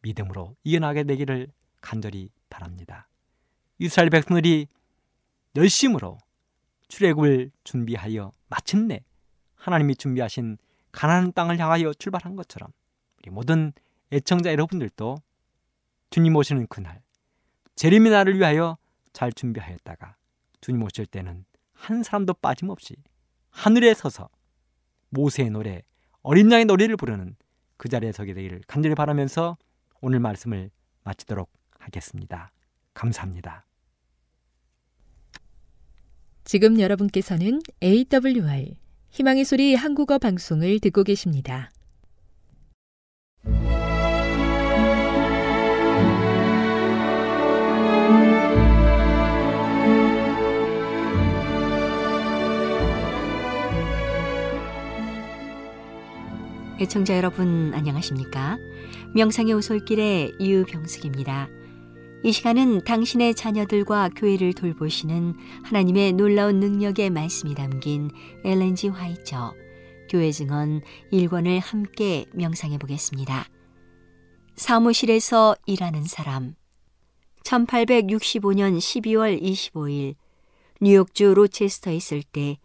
믿음으로 0.02 0.54
이겨나게 0.62 1.02
되기를 1.02 1.48
간절히 1.80 2.30
바랍니다. 2.48 3.08
이스라엘 3.80 4.10
백성들이 4.10 4.68
열심으로 5.56 6.18
출애굽을 6.86 7.50
준비하여 7.64 8.32
마침내 8.46 9.00
하나님이 9.56 9.96
준비하신 9.96 10.56
가나안 10.92 11.32
땅을 11.32 11.58
향하여 11.58 11.92
출발한 11.94 12.36
것처럼 12.36 12.70
우리 13.18 13.32
모든 13.32 13.72
애청자 14.12 14.52
여러분들도 14.52 15.16
주님 16.10 16.36
오시는 16.36 16.68
그날 16.68 17.02
재림의 17.74 18.12
날을 18.12 18.38
위하여 18.38 18.78
잘 19.12 19.32
준비하였다가 19.32 20.14
주님 20.60 20.84
오실 20.84 21.06
때는 21.06 21.44
한 21.76 22.02
사람도 22.02 22.34
빠짐없이 22.34 22.96
하늘에 23.50 23.94
서서 23.94 24.28
모세의 25.10 25.50
노래 25.50 25.82
어린 26.22 26.50
양의 26.50 26.64
노래를 26.64 26.96
부르는 26.96 27.36
그 27.76 27.88
자리에 27.88 28.12
서게 28.12 28.34
되기를 28.34 28.62
간절히 28.66 28.94
바라면서 28.94 29.56
오늘 30.00 30.18
말씀을 30.20 30.70
마치도록 31.04 31.50
하겠습니다. 31.78 32.50
감사합니다. 32.94 33.66
지금 36.44 36.80
여러분께서는 36.80 37.60
AWR 37.82 38.74
희망의 39.10 39.44
소리 39.44 39.74
한국어 39.74 40.18
방송을 40.18 40.80
듣고 40.80 41.02
계십니다. 41.04 41.70
애청자 56.78 57.16
여러분 57.16 57.72
안녕하십니까? 57.72 58.58
명상의 59.14 59.54
오솔길의 59.54 60.34
유병숙입니다. 60.38 61.48
이 62.22 62.32
시간은 62.32 62.84
당신의 62.84 63.34
자녀들과 63.34 64.10
교회를 64.14 64.52
돌보시는 64.52 65.36
하나님의 65.64 66.12
놀라운 66.12 66.60
능력의 66.60 67.08
말씀이 67.08 67.54
담긴 67.54 68.10
엘렌지 68.44 68.88
화이처 68.88 69.54
교회 70.10 70.30
증언 70.30 70.82
1권을 71.14 71.60
함께 71.62 72.26
명상해 72.34 72.76
보겠습니다. 72.76 73.46
사무실에서 74.56 75.56
일하는 75.64 76.04
사람 76.04 76.56
1865년 77.44 78.76
12월 78.76 79.40
25일 79.40 80.14
뉴욕주 80.82 81.32
로체스터에 81.32 81.96
있을 81.96 82.22
때 82.22 82.58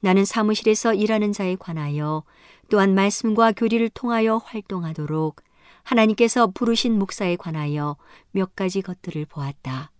나는 0.00 0.24
사무실에서 0.24 0.92
일하는 0.94 1.32
자에 1.32 1.56
관하여 1.56 2.24
또한 2.70 2.94
말씀과 2.94 3.52
교리를 3.52 3.88
통하여 3.90 4.36
활동하도록 4.36 5.36
하나님께서 5.82 6.48
부르신 6.48 6.98
목사에 6.98 7.36
관하여 7.36 7.96
몇 8.30 8.54
가지 8.54 8.82
것들을 8.82 9.24
보았다. 9.26 9.90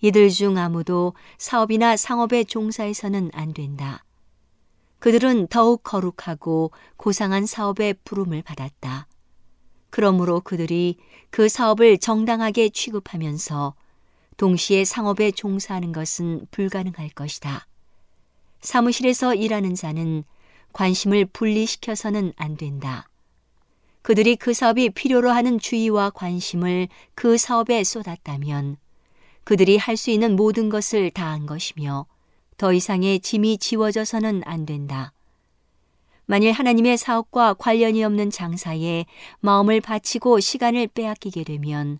이들 0.00 0.28
중 0.30 0.58
아무도 0.58 1.14
사업이나 1.38 1.96
상업에 1.96 2.44
종사해서는 2.44 3.30
안 3.32 3.52
된다. 3.54 4.04
그들은 4.98 5.48
더욱 5.48 5.82
거룩하고 5.82 6.70
고상한 6.96 7.46
사업에 7.46 7.92
부름을 7.92 8.42
받았다. 8.42 9.08
그러므로 9.90 10.40
그들이 10.40 10.98
그 11.30 11.48
사업을 11.48 11.98
정당하게 11.98 12.68
취급하면서 12.68 13.74
동시에 14.36 14.84
상업에 14.84 15.30
종사하는 15.30 15.92
것은 15.92 16.46
불가능할 16.50 17.10
것이다. 17.10 17.66
사무실에서 18.60 19.34
일하는 19.34 19.74
자는 19.74 20.24
관심을 20.74 21.24
분리시켜서는 21.26 22.34
안 22.36 22.56
된다. 22.56 23.08
그들이 24.02 24.36
그 24.36 24.52
사업이 24.52 24.90
필요로 24.90 25.30
하는 25.30 25.58
주의와 25.58 26.10
관심을 26.10 26.88
그 27.14 27.38
사업에 27.38 27.82
쏟았다면 27.82 28.76
그들이 29.44 29.78
할 29.78 29.96
수 29.96 30.10
있는 30.10 30.36
모든 30.36 30.68
것을 30.68 31.10
다 31.10 31.30
한 31.30 31.46
것이며 31.46 32.06
더 32.58 32.72
이상의 32.72 33.20
짐이 33.20 33.58
지워져서는 33.58 34.42
안 34.44 34.66
된다. 34.66 35.12
만일 36.26 36.52
하나님의 36.52 36.96
사업과 36.98 37.54
관련이 37.54 38.02
없는 38.04 38.30
장사에 38.30 39.06
마음을 39.40 39.80
바치고 39.80 40.40
시간을 40.40 40.88
빼앗기게 40.88 41.44
되면 41.44 41.98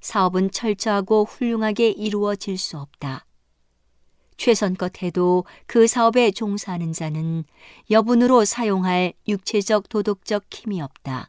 사업은 0.00 0.50
철저하고 0.50 1.24
훌륭하게 1.24 1.90
이루어질 1.90 2.58
수 2.58 2.78
없다. 2.78 3.24
최선껏 4.40 5.02
해도 5.02 5.44
그 5.66 5.86
사업에 5.86 6.30
종사하는 6.30 6.94
자는 6.94 7.44
여분으로 7.90 8.46
사용할 8.46 9.12
육체적 9.28 9.90
도덕적 9.90 10.44
힘이 10.50 10.80
없다. 10.80 11.28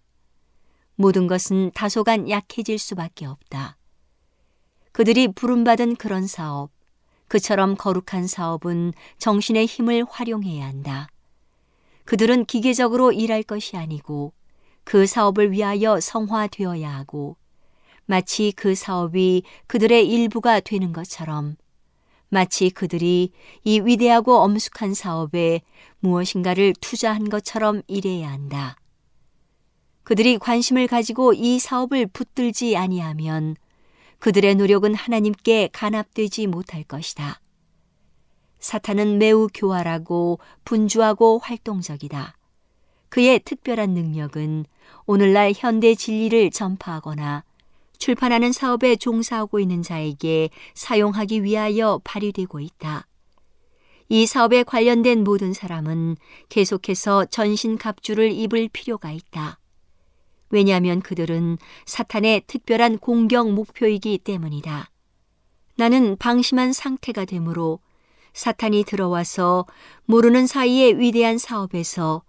모든 0.95 1.27
것은 1.27 1.71
다소간 1.73 2.29
약해질 2.29 2.79
수밖에 2.79 3.25
없다. 3.25 3.75
그들이 4.93 5.27
부름받은 5.27 5.97
그런 5.97 6.25
사업, 6.25 6.71
그처럼 7.27 7.75
거룩한 7.75 8.27
사업은 8.27 8.93
정신의 9.17 9.65
힘을 9.65 10.05
활용해야 10.09 10.65
한다. 10.65 11.09
그들은 12.05 12.45
기계적으로 12.45 13.11
일할 13.11 13.43
것이 13.43 13.75
아니고 13.75 14.31
그 14.85 15.05
사업을 15.05 15.51
위하여 15.51 15.99
성화되어야 15.99 16.89
하고 16.89 17.35
마치 18.05 18.53
그 18.53 18.73
사업이 18.73 19.43
그들의 19.67 20.07
일부가 20.07 20.61
되는 20.61 20.93
것처럼 20.93 21.57
마치 22.33 22.69
그들이 22.69 23.33
이 23.65 23.79
위대하고 23.81 24.37
엄숙한 24.37 24.93
사업에 24.93 25.61
무엇인가를 25.99 26.73
투자한 26.79 27.29
것처럼 27.29 27.81
일해야 27.87 28.31
한다. 28.31 28.77
그들이 30.03 30.37
관심을 30.37 30.87
가지고 30.87 31.33
이 31.33 31.59
사업을 31.59 32.07
붙들지 32.07 32.77
아니하면 32.77 33.57
그들의 34.19 34.55
노력은 34.55 34.95
하나님께 34.95 35.69
간합되지 35.73 36.47
못할 36.47 36.83
것이다. 36.83 37.41
사탄은 38.59 39.17
매우 39.17 39.49
교활하고 39.53 40.39
분주하고 40.63 41.39
활동적이다. 41.39 42.37
그의 43.09 43.39
특별한 43.39 43.89
능력은 43.89 44.65
오늘날 45.05 45.51
현대 45.53 45.95
진리를 45.95 46.49
전파하거나 46.51 47.43
출판하는 48.01 48.51
사업에 48.51 48.95
종사하고 48.95 49.59
있는 49.59 49.83
자에게 49.83 50.49
사용하기 50.73 51.43
위하여 51.43 52.01
발휘되고 52.03 52.59
있다. 52.59 53.05
이 54.09 54.25
사업에 54.25 54.63
관련된 54.63 55.23
모든 55.23 55.53
사람은 55.53 56.17
계속해서 56.49 57.25
전신 57.25 57.77
갑주를 57.77 58.31
입을 58.31 58.69
필요가 58.73 59.11
있다. 59.11 59.59
왜냐하면 60.49 60.99
그들은 60.99 61.59
사탄의 61.85 62.45
특별한 62.47 62.97
공격 62.97 63.51
목표이기 63.51 64.17
때문이다. 64.17 64.89
나는 65.75 66.17
방심한 66.17 66.73
상태가 66.73 67.25
되므로 67.25 67.81
사탄이 68.33 68.83
들어와서 68.83 69.67
모르는 70.05 70.47
사이에 70.47 70.93
위대한 70.93 71.37
사업에서 71.37 72.23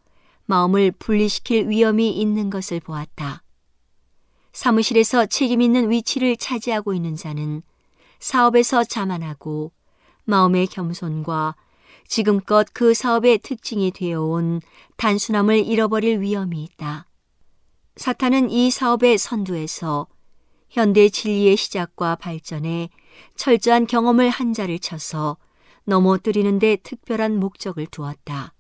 마음을 0.45 0.93
분리시킬 0.93 1.71
위험이 1.71 2.11
있는 2.11 2.51
것을 2.51 2.79
보았다. 2.79 3.43
사무실에서 4.53 5.27
책임 5.27 5.63
있는 5.63 5.91
위치를 5.91 6.37
차지하고 6.37 6.95
있는 6.95 7.17
자는 7.17 7.63
사업에서 8.19 8.85
자만하고 8.85 9.73
마음의 10.25 10.69
겸손과 10.69 11.57
지금껏 12.07 12.67
그 12.73 12.95
사업의 12.95 13.39
특징이 13.39 13.91
되어온 13.91 14.61
단순함을 14.97 15.65
잃어버릴 15.67 16.21
위험이 16.21 16.65
있다. 16.65 17.07
사탄은 17.97 18.51
이 18.51 18.71
사업의 18.71 19.19
선두에서 19.19 20.07
현대 20.69 21.09
진리의 21.09 21.57
시작과 21.57 22.17
발전에 22.17 22.91
철저한 23.37 23.87
경험을 23.87 24.31
한 24.31 24.53
자를 24.53 24.79
쳐서 24.79 25.37
넘어뜨리는데 25.85 26.77
특별한 26.77 27.39
목적을 27.41 27.87
두었다. 27.87 28.55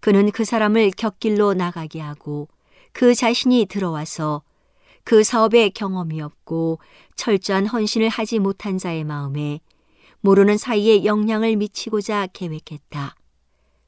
그는 0.00 0.30
그 0.30 0.44
사람을 0.44 0.90
곁길로 0.90 1.54
나가게 1.54 2.00
하고 2.00 2.48
그 2.92 3.14
자신이 3.14 3.66
들어와서 3.66 4.42
그 5.04 5.22
사업에 5.22 5.68
경험이 5.68 6.20
없고 6.22 6.78
철저한 7.16 7.66
헌신을 7.66 8.08
하지 8.08 8.38
못한 8.38 8.78
자의 8.78 9.04
마음에 9.04 9.60
모르는 10.20 10.56
사이에 10.56 11.04
영향을 11.04 11.56
미치고자 11.56 12.28
계획했다. 12.32 13.14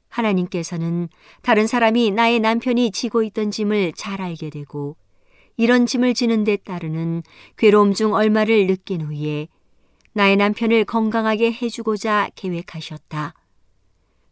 하나님께서는 0.09 1.09
다른 1.41 1.67
사람이 1.67 2.11
나의 2.11 2.39
남편이 2.39 2.91
지고 2.91 3.23
있던 3.23 3.51
짐을 3.51 3.93
잘 3.93 4.21
알게 4.21 4.51
되고 4.51 4.95
이런 5.57 5.87
짐을 5.87 6.13
지는 6.13 6.43
데 6.43 6.55
따르는 6.55 7.23
괴로움 7.57 7.93
중 7.93 8.13
얼마를 8.13 8.67
느낀 8.67 9.01
후에 9.01 9.47
나의 10.13 10.35
남편을 10.35 10.85
건강하게 10.85 11.51
해주고자 11.51 12.29
계획하셨다. 12.35 13.33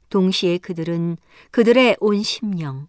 동시에 0.09 0.59
그들은 0.59 1.17
그들의 1.51 1.97
온 1.99 2.21
심령, 2.21 2.87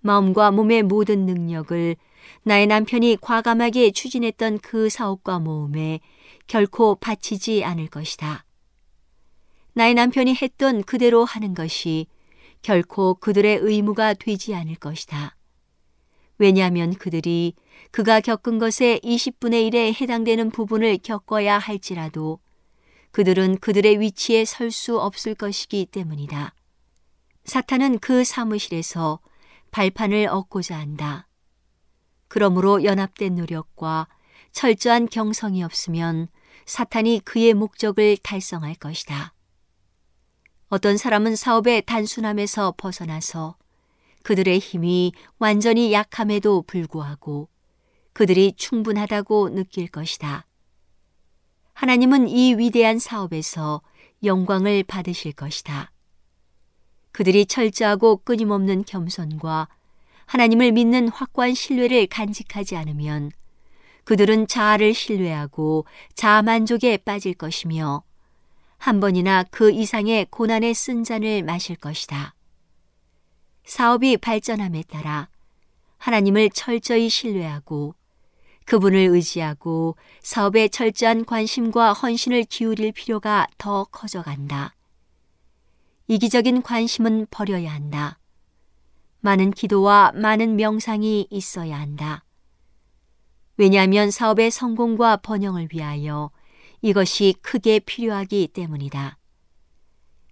마음과 0.00 0.50
몸의 0.50 0.82
모든 0.82 1.26
능력을 1.26 1.96
나의 2.42 2.66
남편이 2.66 3.18
과감하게 3.20 3.92
추진했던 3.92 4.58
그 4.60 4.88
사업과 4.88 5.38
모험에 5.38 6.00
결코 6.46 6.94
바치지 6.96 7.64
않을 7.64 7.88
것이다. 7.88 8.44
나의 9.74 9.94
남편이 9.94 10.34
했던 10.34 10.82
그대로 10.82 11.24
하는 11.24 11.54
것이 11.54 12.06
결코 12.62 13.14
그들의 13.14 13.58
의무가 13.62 14.14
되지 14.14 14.54
않을 14.54 14.74
것이다. 14.76 15.36
왜냐하면 16.38 16.94
그들이 16.94 17.54
그가 17.90 18.20
겪은 18.20 18.58
것의 18.58 19.00
20분의 19.00 19.70
1에 19.70 20.00
해당되는 20.00 20.50
부분을 20.50 20.98
겪어야 20.98 21.58
할지라도 21.58 22.40
그들은 23.10 23.58
그들의 23.58 24.00
위치에 24.00 24.44
설 24.44 24.70
수 24.70 24.98
없을 24.98 25.34
것이기 25.34 25.86
때문이다. 25.86 26.54
사탄은 27.44 27.98
그 27.98 28.24
사무실에서 28.24 29.20
발판을 29.70 30.26
얻고자 30.28 30.78
한다. 30.78 31.26
그러므로 32.28 32.84
연합된 32.84 33.34
노력과 33.34 34.08
철저한 34.52 35.08
경성이 35.08 35.62
없으면 35.62 36.28
사탄이 36.66 37.20
그의 37.24 37.54
목적을 37.54 38.16
달성할 38.18 38.74
것이다. 38.76 39.34
어떤 40.68 40.96
사람은 40.96 41.34
사업의 41.34 41.82
단순함에서 41.86 42.74
벗어나서 42.76 43.56
그들의 44.22 44.58
힘이 44.58 45.12
완전히 45.38 45.92
약함에도 45.92 46.62
불구하고 46.62 47.48
그들이 48.12 48.52
충분하다고 48.56 49.50
느낄 49.50 49.88
것이다. 49.88 50.46
하나님은 51.72 52.28
이 52.28 52.54
위대한 52.54 52.98
사업에서 52.98 53.82
영광을 54.22 54.84
받으실 54.84 55.32
것이다. 55.32 55.90
그들이 57.12 57.46
철저하고 57.46 58.18
끊임없는 58.24 58.84
겸손과 58.84 59.68
하나님을 60.26 60.72
믿는 60.72 61.08
확고한 61.08 61.54
신뢰를 61.54 62.06
간직하지 62.06 62.76
않으면 62.76 63.32
그들은 64.04 64.46
자아를 64.46 64.94
신뢰하고 64.94 65.86
자만족에 66.14 66.98
빠질 66.98 67.34
것이며 67.34 68.02
한 68.78 69.00
번이나 69.00 69.44
그 69.50 69.70
이상의 69.70 70.26
고난의 70.30 70.72
쓴 70.74 71.04
잔을 71.04 71.42
마실 71.42 71.76
것이다. 71.76 72.34
사업이 73.64 74.16
발전함에 74.16 74.84
따라 74.84 75.28
하나님을 75.98 76.50
철저히 76.50 77.08
신뢰하고 77.08 77.94
그분을 78.64 78.98
의지하고 78.98 79.96
사업에 80.22 80.68
철저한 80.68 81.24
관심과 81.24 81.92
헌신을 81.92 82.44
기울일 82.44 82.92
필요가 82.92 83.46
더 83.58 83.84
커져간다. 83.84 84.74
이기적인 86.10 86.62
관심은 86.62 87.28
버려야 87.30 87.72
한다. 87.72 88.18
많은 89.20 89.52
기도와 89.52 90.10
많은 90.16 90.56
명상이 90.56 91.28
있어야 91.30 91.78
한다. 91.78 92.24
왜냐하면 93.56 94.10
사업의 94.10 94.50
성공과 94.50 95.18
번영을 95.18 95.68
위하여 95.72 96.32
이것이 96.82 97.36
크게 97.42 97.78
필요하기 97.78 98.48
때문이다. 98.48 99.18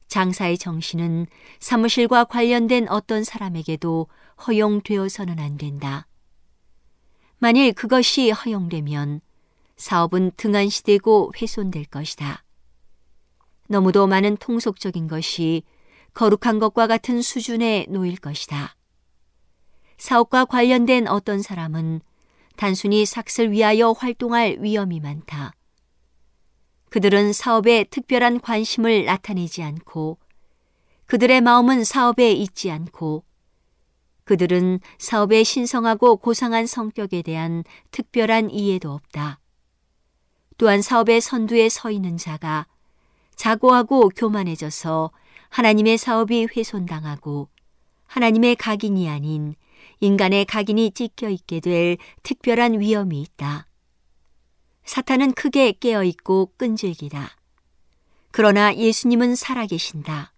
장사의 0.08 0.58
정신은 0.58 1.28
사무실과 1.60 2.24
관련된 2.24 2.88
어떤 2.88 3.22
사람에게도 3.22 4.08
허용되어서는 4.48 5.38
안 5.38 5.58
된다. 5.58 6.08
만일 7.38 7.72
그것이 7.72 8.32
허용되면 8.32 9.20
사업은 9.76 10.32
등한시되고 10.36 11.34
훼손될 11.40 11.84
것이다. 11.84 12.42
너무도 13.68 14.06
많은 14.06 14.36
통속적인 14.38 15.06
것이 15.08 15.62
거룩한 16.14 16.58
것과 16.58 16.86
같은 16.86 17.22
수준에 17.22 17.86
놓일 17.88 18.16
것이다. 18.16 18.74
사업과 19.98 20.46
관련된 20.46 21.06
어떤 21.08 21.42
사람은 21.42 22.00
단순히 22.56 23.06
삭슬 23.06 23.52
위하여 23.52 23.92
활동할 23.92 24.58
위험이 24.60 25.00
많다. 25.00 25.52
그들은 26.90 27.32
사업에 27.32 27.84
특별한 27.84 28.40
관심을 28.40 29.04
나타내지 29.04 29.62
않고 29.62 30.18
그들의 31.06 31.40
마음은 31.40 31.84
사업에 31.84 32.32
있지 32.32 32.70
않고 32.70 33.24
그들은 34.24 34.80
사업의 34.98 35.44
신성하고 35.44 36.16
고상한 36.16 36.66
성격에 36.66 37.22
대한 37.22 37.64
특별한 37.90 38.50
이해도 38.50 38.92
없다. 38.92 39.40
또한 40.56 40.82
사업의 40.82 41.20
선두에 41.20 41.68
서 41.68 41.90
있는 41.90 42.16
자가 42.16 42.66
자고하고 43.38 44.10
교만해져서 44.10 45.12
하나님의 45.48 45.96
사업이 45.96 46.48
훼손당하고 46.54 47.48
하나님의 48.06 48.56
각인이 48.56 49.08
아닌 49.08 49.54
인간의 50.00 50.44
각인이 50.44 50.90
찢겨 50.90 51.28
있게 51.30 51.60
될 51.60 51.96
특별한 52.22 52.80
위험이 52.80 53.22
있다. 53.22 53.66
사탄은 54.84 55.32
크게 55.32 55.72
깨어 55.72 56.02
있고 56.04 56.52
끈질기다. 56.56 57.30
그러나 58.32 58.74
예수님은 58.74 59.36
살아계신다. 59.36 60.32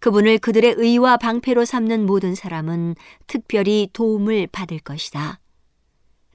그분을 0.00 0.38
그들의 0.38 0.74
의와 0.76 1.16
방패로 1.16 1.64
삼는 1.64 2.06
모든 2.06 2.34
사람은 2.34 2.96
특별히 3.26 3.88
도움을 3.92 4.48
받을 4.48 4.78
것이다. 4.78 5.40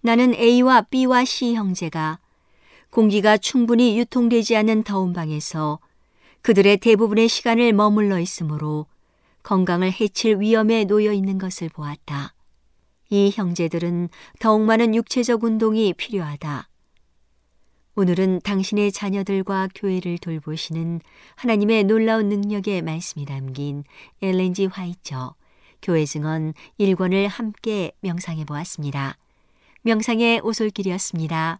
나는 0.01 0.33
A와 0.33 0.83
B와 0.83 1.25
C 1.25 1.53
형제가 1.53 2.19
공기가 2.89 3.37
충분히 3.37 3.97
유통되지 3.99 4.55
않는 4.57 4.83
더운 4.83 5.13
방에서 5.13 5.79
그들의 6.41 6.77
대부분의 6.77 7.27
시간을 7.27 7.73
머물러 7.73 8.19
있으므로 8.19 8.87
건강을 9.43 9.91
해칠 9.91 10.39
위험에 10.39 10.85
놓여 10.85 11.13
있는 11.13 11.37
것을 11.37 11.69
보았다. 11.69 12.33
이 13.09 13.31
형제들은 13.33 14.09
더욱 14.39 14.61
많은 14.61 14.95
육체적 14.95 15.43
운동이 15.43 15.93
필요하다. 15.93 16.69
오늘은 17.95 18.41
당신의 18.41 18.91
자녀들과 18.91 19.69
교회를 19.75 20.19
돌보시는 20.19 21.01
하나님의 21.35 21.83
놀라운 21.83 22.29
능력의 22.29 22.81
말씀이 22.81 23.25
담긴 23.25 23.83
엘렌지 24.21 24.67
화이처 24.67 25.35
교회 25.81 26.05
증언 26.05 26.53
1권을 26.79 27.27
함께 27.27 27.91
명상해 28.01 28.45
보았습니다. 28.45 29.17
명상의 29.81 30.41
오솔길이었습니다. 30.43 31.59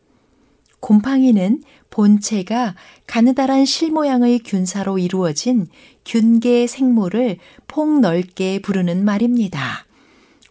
곰팡이는 0.81 1.63
본체가 1.89 2.75
가느다란 3.07 3.65
실 3.65 3.91
모양의 3.91 4.39
균사로 4.39 4.97
이루어진 4.97 5.67
균계 6.05 6.67
생물을 6.67 7.37
폭넓게 7.67 8.61
부르는 8.61 9.05
말입니다. 9.05 9.85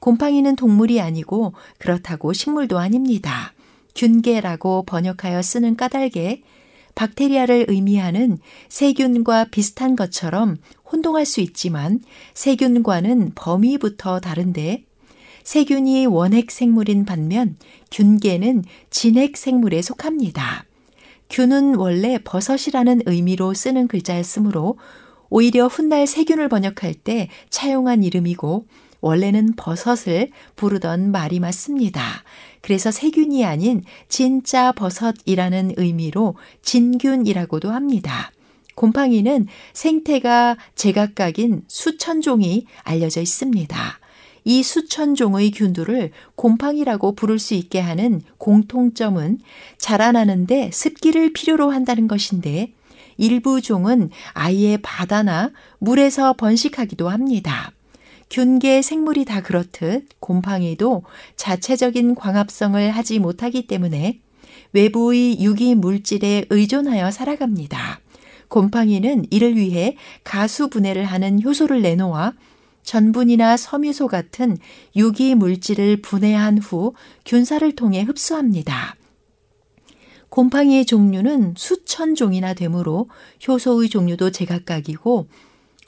곰팡이는 0.00 0.56
동물이 0.56 1.00
아니고 1.00 1.52
그렇다고 1.78 2.32
식물도 2.32 2.78
아닙니다. 2.78 3.52
균계라고 3.94 4.84
번역하여 4.84 5.42
쓰는 5.42 5.76
까닭에 5.76 6.42
박테리아를 6.94 7.66
의미하는 7.68 8.38
세균과 8.68 9.46
비슷한 9.46 9.96
것처럼 9.96 10.56
혼동할 10.90 11.26
수 11.26 11.40
있지만 11.40 12.00
세균과는 12.34 13.32
범위부터 13.34 14.20
다른데 14.20 14.84
세균이 15.44 16.06
원핵 16.06 16.50
생물인 16.50 17.04
반면 17.04 17.56
균계는 17.90 18.64
진핵 18.90 19.36
생물에 19.36 19.82
속합니다. 19.82 20.64
균은 21.30 21.76
원래 21.76 22.18
버섯이라는 22.22 23.02
의미로 23.06 23.54
쓰는 23.54 23.88
글자였으므로 23.88 24.78
오히려 25.28 25.68
훗날 25.68 26.06
세균을 26.06 26.48
번역할 26.48 26.94
때 26.94 27.28
차용한 27.50 28.02
이름이고 28.02 28.66
원래는 29.00 29.54
버섯을 29.56 30.30
부르던 30.56 31.10
말이 31.12 31.40
맞습니다. 31.40 32.02
그래서 32.60 32.90
세균이 32.90 33.44
아닌 33.44 33.82
진짜 34.08 34.72
버섯이라는 34.72 35.74
의미로 35.76 36.34
진균이라고도 36.62 37.70
합니다. 37.70 38.32
곰팡이는 38.74 39.46
생태가 39.72 40.56
제각각인 40.74 41.62
수천 41.68 42.20
종이 42.20 42.66
알려져 42.82 43.20
있습니다. 43.20 44.00
이 44.44 44.62
수천 44.62 45.14
종의 45.14 45.50
균들을 45.50 46.10
곰팡이라고 46.34 47.14
부를 47.14 47.38
수 47.38 47.54
있게 47.54 47.80
하는 47.80 48.22
공통점은 48.38 49.38
자라나는데 49.78 50.70
습기를 50.72 51.32
필요로 51.32 51.70
한다는 51.70 52.08
것인데 52.08 52.72
일부 53.16 53.60
종은 53.60 54.10
아예 54.32 54.78
바다나 54.80 55.50
물에서 55.78 56.32
번식하기도 56.34 57.08
합니다. 57.08 57.72
균계 58.30 58.80
생물이 58.80 59.24
다 59.24 59.42
그렇듯 59.42 60.06
곰팡이도 60.20 61.02
자체적인 61.36 62.14
광합성을 62.14 62.90
하지 62.90 63.18
못하기 63.18 63.66
때문에 63.66 64.20
외부의 64.72 65.42
유기 65.42 65.74
물질에 65.74 66.44
의존하여 66.48 67.10
살아갑니다. 67.10 68.00
곰팡이는 68.48 69.26
이를 69.30 69.56
위해 69.56 69.96
가수 70.24 70.68
분해를 70.68 71.04
하는 71.04 71.42
효소를 71.42 71.82
내놓아 71.82 72.32
전분이나 72.90 73.56
섬유소 73.56 74.08
같은 74.08 74.58
유기 74.96 75.36
물질을 75.36 76.02
분해한 76.02 76.58
후 76.58 76.94
균사를 77.24 77.70
통해 77.76 78.02
흡수합니다. 78.02 78.96
곰팡이의 80.28 80.86
종류는 80.86 81.54
수천 81.56 82.16
종이나 82.16 82.52
되므로 82.52 83.08
효소의 83.46 83.90
종류도 83.90 84.32
제각각이고 84.32 85.28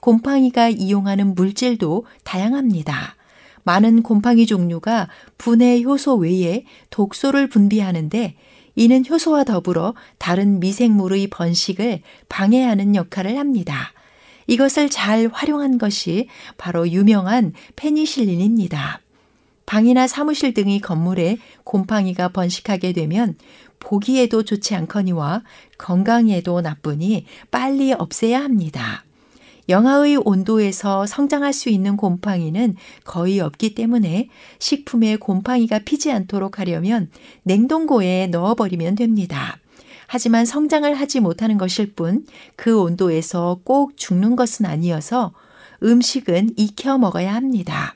곰팡이가 0.00 0.68
이용하는 0.68 1.34
물질도 1.34 2.06
다양합니다. 2.22 3.16
많은 3.64 4.04
곰팡이 4.04 4.46
종류가 4.46 5.08
분해 5.38 5.82
효소 5.82 6.14
외에 6.18 6.64
독소를 6.90 7.48
분비하는데 7.48 8.36
이는 8.76 9.04
효소와 9.10 9.42
더불어 9.42 9.94
다른 10.18 10.60
미생물의 10.60 11.30
번식을 11.30 12.02
방해하는 12.28 12.94
역할을 12.94 13.40
합니다. 13.40 13.92
이것을 14.46 14.90
잘 14.90 15.28
활용한 15.32 15.78
것이 15.78 16.28
바로 16.56 16.88
유명한 16.88 17.52
페니실린입니다. 17.76 19.00
방이나 19.66 20.06
사무실 20.06 20.52
등의 20.54 20.80
건물에 20.80 21.38
곰팡이가 21.64 22.28
번식하게 22.28 22.92
되면 22.92 23.36
보기에도 23.78 24.42
좋지 24.42 24.74
않거니와 24.74 25.42
건강에도 25.78 26.60
나쁘니 26.60 27.26
빨리 27.50 27.92
없애야 27.92 28.42
합니다. 28.42 29.04
영하의 29.68 30.16
온도에서 30.24 31.06
성장할 31.06 31.52
수 31.52 31.68
있는 31.68 31.96
곰팡이는 31.96 32.74
거의 33.04 33.40
없기 33.40 33.74
때문에 33.74 34.28
식품에 34.58 35.16
곰팡이가 35.16 35.80
피지 35.80 36.10
않도록 36.10 36.58
하려면 36.58 37.10
냉동고에 37.44 38.26
넣어버리면 38.26 38.96
됩니다. 38.96 39.61
하지만 40.12 40.44
성장을 40.44 40.92
하지 40.92 41.20
못하는 41.20 41.56
것일 41.56 41.94
뿐 41.94 42.26
그 42.54 42.78
온도에서 42.78 43.60
꼭 43.64 43.96
죽는 43.96 44.36
것은 44.36 44.66
아니어서 44.66 45.32
음식은 45.82 46.50
익혀 46.58 46.98
먹어야 46.98 47.34
합니다. 47.34 47.94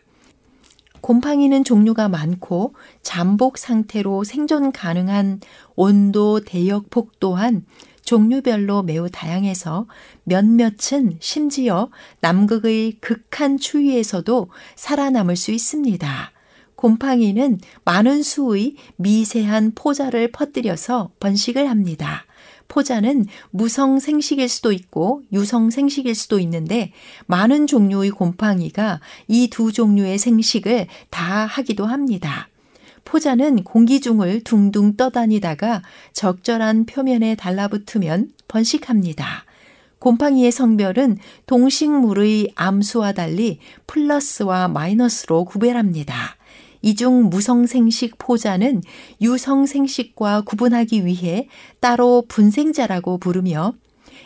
곰팡이는 1.02 1.62
종류가 1.62 2.08
많고 2.08 2.74
잠복 3.02 3.58
상태로 3.58 4.24
생존 4.24 4.72
가능한 4.72 5.40
온도 5.74 6.40
대역폭 6.40 7.20
또한 7.20 7.66
종류별로 8.02 8.82
매우 8.82 9.10
다양해서 9.10 9.86
몇몇은 10.24 11.18
심지어 11.20 11.90
남극의 12.20 12.92
극한 13.02 13.58
추위에서도 13.58 14.48
살아남을 14.74 15.36
수 15.36 15.52
있습니다. 15.52 16.32
곰팡이는 16.76 17.58
많은 17.84 18.22
수의 18.22 18.76
미세한 18.96 19.72
포자를 19.74 20.30
퍼뜨려서 20.30 21.10
번식을 21.20 21.68
합니다. 21.68 22.24
포자는 22.68 23.26
무성 23.50 23.98
생식일 23.98 24.48
수도 24.48 24.72
있고 24.72 25.22
유성 25.32 25.70
생식일 25.70 26.14
수도 26.14 26.38
있는데 26.40 26.92
많은 27.26 27.66
종류의 27.66 28.10
곰팡이가 28.10 29.00
이 29.28 29.48
두 29.48 29.72
종류의 29.72 30.18
생식을 30.18 30.86
다 31.10 31.46
하기도 31.46 31.86
합니다. 31.86 32.48
포자는 33.04 33.62
공기 33.62 34.00
중을 34.00 34.42
둥둥 34.42 34.96
떠다니다가 34.96 35.82
적절한 36.12 36.86
표면에 36.86 37.36
달라붙으면 37.36 38.32
번식합니다. 38.48 39.44
곰팡이의 40.00 40.50
성별은 40.50 41.16
동식물의 41.46 42.52
암수와 42.56 43.12
달리 43.12 43.60
플러스와 43.86 44.68
마이너스로 44.68 45.44
구별합니다. 45.44 46.35
이중 46.86 47.30
무성생식 47.30 48.16
포자는 48.16 48.80
유성생식과 49.20 50.42
구분하기 50.42 51.04
위해 51.04 51.48
따로 51.80 52.22
분생자라고 52.28 53.18
부르며 53.18 53.74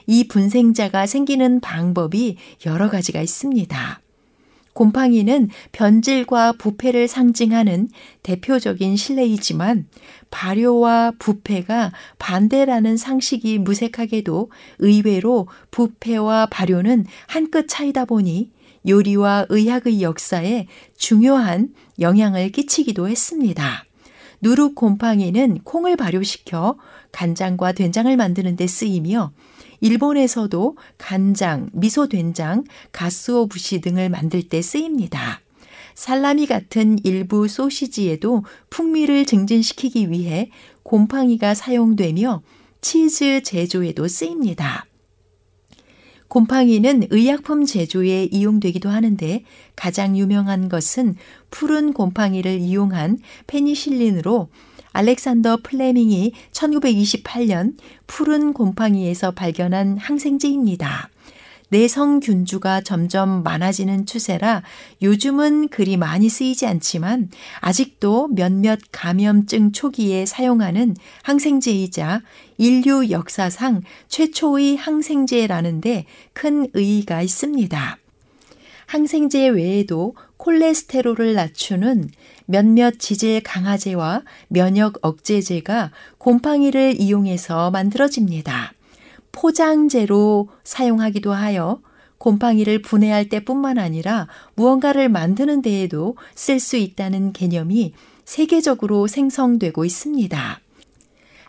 이 0.07 0.29
분생자가 0.29 1.07
생기는 1.07 1.61
방법이 1.61 2.37
여러 2.67 2.91
가지가 2.91 3.23
있습니다. 3.23 4.01
곰팡이는 4.75 5.49
변질과 5.73 6.53
부패를 6.53 7.09
상징하는 7.09 7.89
대표적인 8.23 8.95
실내이지만 8.95 9.87
발효와 10.31 11.13
부패가 11.19 11.93
반대라는 12.19 12.99
상식이 12.99 13.59
무색하게도 13.59 14.51
의외로 14.81 15.49
부패와 15.71 16.47
발효는 16.51 17.07
한 17.27 17.51
끗 17.51 17.69
차이다 17.69 18.05
보니 18.05 18.51
요리와 18.89 19.47
의학의 19.49 20.03
역사에 20.03 20.67
중요한 20.97 21.75
영향을 21.99 22.51
끼치기도 22.51 23.09
했습니다. 23.09 23.85
누룩 24.43 24.75
곰팡이는 24.75 25.59
콩을 25.65 25.97
발효시켜 25.97 26.79
간장과 27.13 27.73
된장을 27.73 28.15
만드는 28.17 28.57
데 28.57 28.67
쓰이며 28.67 29.33
일본에서도 29.81 30.77
간장, 30.99 31.71
미소 31.73 32.09
된장, 32.09 32.65
가스오 32.93 33.47
부시 33.47 33.81
등을 33.81 34.09
만들 34.09 34.43
때 34.43 34.63
쓰입니다. 34.63 35.41
살라미 35.95 36.47
같은 36.47 36.99
일부 37.05 37.49
소시지에도 37.49 38.45
풍미를 38.71 39.27
증진시키기 39.27 40.11
위해 40.11 40.51
곰팡이가 40.83 41.55
사용되며 41.55 42.43
치즈 42.81 43.43
제조에도 43.43 44.09
쓰입니다. 44.09 44.87
곰팡이는 46.31 47.09
의약품 47.11 47.67
제조에 47.67 48.29
이용되기도 48.31 48.89
하는데 48.89 49.45
가장 49.75 50.17
유명한 50.17 50.69
것은 50.69 51.17
푸른 51.51 51.93
곰팡이를 51.93 52.61
이용한 52.61 53.19
페니실린으로 53.49 54.49
알렉산더 54.93 55.59
플레밍이 55.65 56.33
1928년 56.53 57.77
푸른 58.07 58.53
곰팡이에서 58.53 59.33
발견한 59.33 59.99
항생제입니다. 59.99 61.11
내성균주가 61.71 62.83
점점 62.83 63.43
많아지는 63.43 64.07
추세라 64.07 64.63
요즘은 65.03 65.69
그리 65.69 65.97
많이 65.97 66.29
쓰이지 66.29 66.67
않지만 66.67 67.31
아직도 67.61 68.29
몇몇 68.29 68.79
감염증 68.93 69.73
초기에 69.73 70.27
사용하는 70.27 70.97
항생제이자 71.23 72.23
인류 72.59 73.11
역사상 73.11 73.83
최초의 74.09 74.77
항생제라는데 74.77 76.05
큰 76.33 76.69
의의가 76.75 77.23
있습니다. 77.23 77.97
항생제 78.87 79.49
외에도 79.49 80.17
콜레스테롤을 80.37 81.35
낮추는 81.35 82.11
몇몇 82.47 82.99
지질 82.99 83.41
강화제와 83.43 84.23
면역 84.49 84.99
억제제가 85.03 85.93
곰팡이를 86.19 87.01
이용해서 87.01 87.71
만들어집니다. 87.71 88.73
포장재로 89.33 90.49
사용하기도 90.65 91.33
하여 91.33 91.81
곰팡이를 92.19 92.83
분해할 92.83 93.29
때뿐만 93.29 93.79
아니라 93.79 94.29
무언가를 94.55 95.09
만드는 95.09 95.63
데에도 95.63 96.17
쓸 96.35 96.61
수 96.61 96.77
있다는 96.77 97.33
개념이 97.33 97.95
세계적으로 98.25 99.07
생성되고 99.07 99.85
있습니다. 99.85 100.61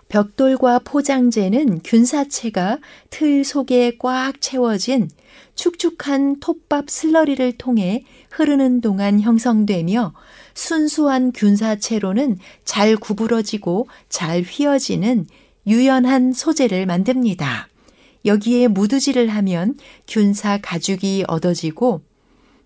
벽돌과 0.07 0.79
포장재는 0.79 1.81
균사체가 1.83 2.79
틀 3.09 3.45
속에 3.45 3.97
꽉 3.97 4.41
채워진 4.41 5.09
축축한 5.55 6.39
톱밥 6.41 6.89
슬러리를 6.89 7.57
통해 7.57 8.03
흐르는 8.29 8.81
동안 8.81 9.21
형성되며 9.21 10.13
순수한 10.53 11.31
균사체로는 11.31 12.37
잘 12.65 12.97
구부러지고 12.97 13.87
잘 14.09 14.41
휘어지는 14.41 15.27
유연한 15.65 16.33
소재를 16.33 16.85
만듭니다. 16.85 17.70
여기에 18.25 18.67
무드질을 18.67 19.29
하면 19.29 19.75
균사 20.07 20.59
가죽이 20.61 21.25
얻어지고 21.27 22.01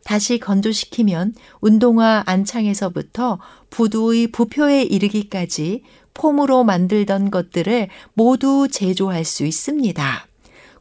다시 0.04 0.40
건조시키면 0.40 1.34
운동화 1.62 2.24
안창에서부터 2.26 3.40
부두의 3.70 4.28
부표에 4.28 4.84
이르기까지 4.84 5.82
폼으로 6.14 6.64
만들던 6.64 7.32
것들을 7.32 7.90
모두 8.14 8.68
제조할 8.72 9.26
수 9.26 9.46
있습니다. 9.46 10.28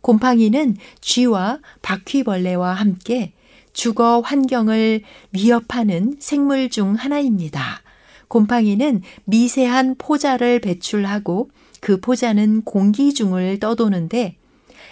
곰팡이는 0.03 0.77
쥐와 1.01 1.61
바퀴벌레와 1.81 2.75
함께 2.75 3.33
주거 3.73 4.21
환경을 4.21 5.03
위협하는 5.33 6.17
생물 6.21 6.69
중 6.69 6.95
하나입니다. 6.95 7.83
곰팡이는 8.29 9.03
미세한 9.25 9.97
포자를 9.97 10.61
배출하고 10.61 11.51
그 11.81 12.01
포자는 12.01 12.63
공기 12.63 13.15
중을 13.15 13.59
떠도는데 13.59 14.37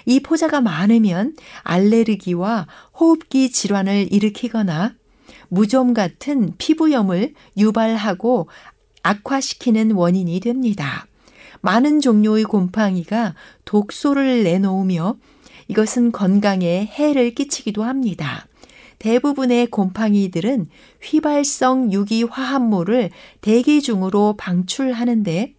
이 0.06 0.20
포자가 0.20 0.60
많으면 0.60 1.36
알레르기와 1.62 2.66
호흡기 2.98 3.50
질환을 3.50 4.12
일으키거나 4.12 4.94
무좀 5.48 5.94
같은 5.94 6.54
피부염을 6.58 7.34
유발하고 7.56 8.48
악화시키는 9.02 9.92
원인이 9.92 10.40
됩니다. 10.40 11.06
많은 11.60 12.00
종류의 12.00 12.44
곰팡이가 12.44 13.34
독소를 13.64 14.44
내놓으며 14.44 15.16
이것은 15.68 16.12
건강에 16.12 16.86
해를 16.86 17.34
끼치기도 17.34 17.84
합니다. 17.84 18.46
대부분의 18.98 19.66
곰팡이들은 19.66 20.68
휘발성 21.02 21.92
유기 21.92 22.22
화합물을 22.22 23.10
대기 23.40 23.82
중으로 23.82 24.36
방출하는데 24.36 25.54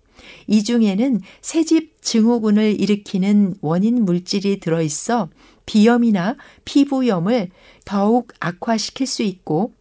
이 0.48 0.64
중에는 0.64 1.22
새집 1.41 2.02
증후군을 2.02 2.80
일으키는 2.80 3.56
원인 3.62 4.06
물질이 4.06 4.60
들어있어 4.60 5.30
비염이나 5.66 6.36
피부염을 6.66 7.50
더욱 7.86 8.34
악화시킬 8.39 9.08
수 9.08 9.24
있고 9.24 9.74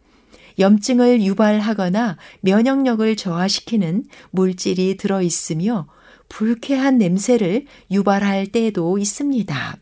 염증을 0.58 1.22
유발하거나 1.22 2.18
면역력을 2.40 3.16
저하시키는 3.16 4.04
물질이 4.30 4.96
들어있으며 4.96 5.86
불쾌한 6.28 6.98
냄새를 6.98 7.66
유발할 7.90 8.46
때도 8.48 8.98
있습니다. 8.98 9.76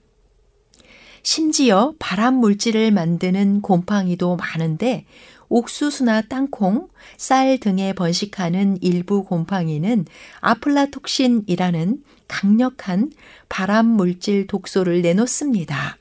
심지어 1.22 1.92
발암 1.98 2.34
물질을 2.36 2.90
만드는 2.92 3.60
곰팡이도 3.60 4.36
많은데 4.36 5.04
옥수수나 5.50 6.22
땅콩, 6.22 6.88
쌀 7.18 7.58
등에 7.58 7.92
번식하는 7.92 8.78
일부 8.80 9.24
곰팡이는 9.24 10.06
아플라톡신이라는 10.40 12.02
강력한 12.28 13.10
발암 13.48 13.84
물질 13.86 14.46
독소를 14.46 15.02
내놓습니다. 15.02 15.98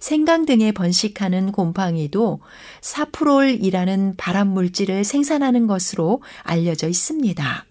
생강 0.00 0.46
등에 0.46 0.72
번식하는 0.72 1.52
곰팡이도 1.52 2.40
사프롤이라는 2.82 4.14
발암 4.16 4.48
물질을 4.48 5.04
생산하는 5.04 5.66
것으로 5.66 6.22
알려져 6.42 6.88
있습니다. 6.88 7.64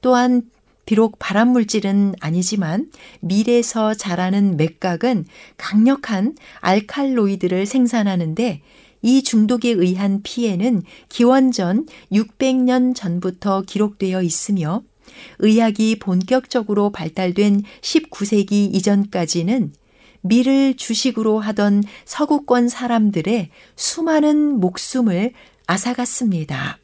또한 0.00 0.42
비록 0.86 1.18
발암 1.18 1.48
물질은 1.48 2.14
아니지만 2.20 2.90
밀에서 3.20 3.94
자라는 3.94 4.58
맥각은 4.58 5.24
강력한 5.56 6.34
알칼로이드를 6.60 7.64
생산하는데 7.64 8.60
이 9.04 9.22
중독에 9.22 9.68
의한 9.68 10.22
피해는 10.22 10.82
기원전 11.10 11.86
600년 12.10 12.96
전부터 12.96 13.62
기록되어 13.66 14.22
있으며 14.22 14.82
의학이 15.40 15.98
본격적으로 15.98 16.90
발달된 16.90 17.64
19세기 17.82 18.74
이전까지는 18.74 19.72
밀을 20.22 20.76
주식으로 20.78 21.38
하던 21.38 21.82
서구권 22.06 22.70
사람들의 22.70 23.50
수많은 23.76 24.58
목숨을 24.58 25.34
앗아갔습니다. 25.66 26.78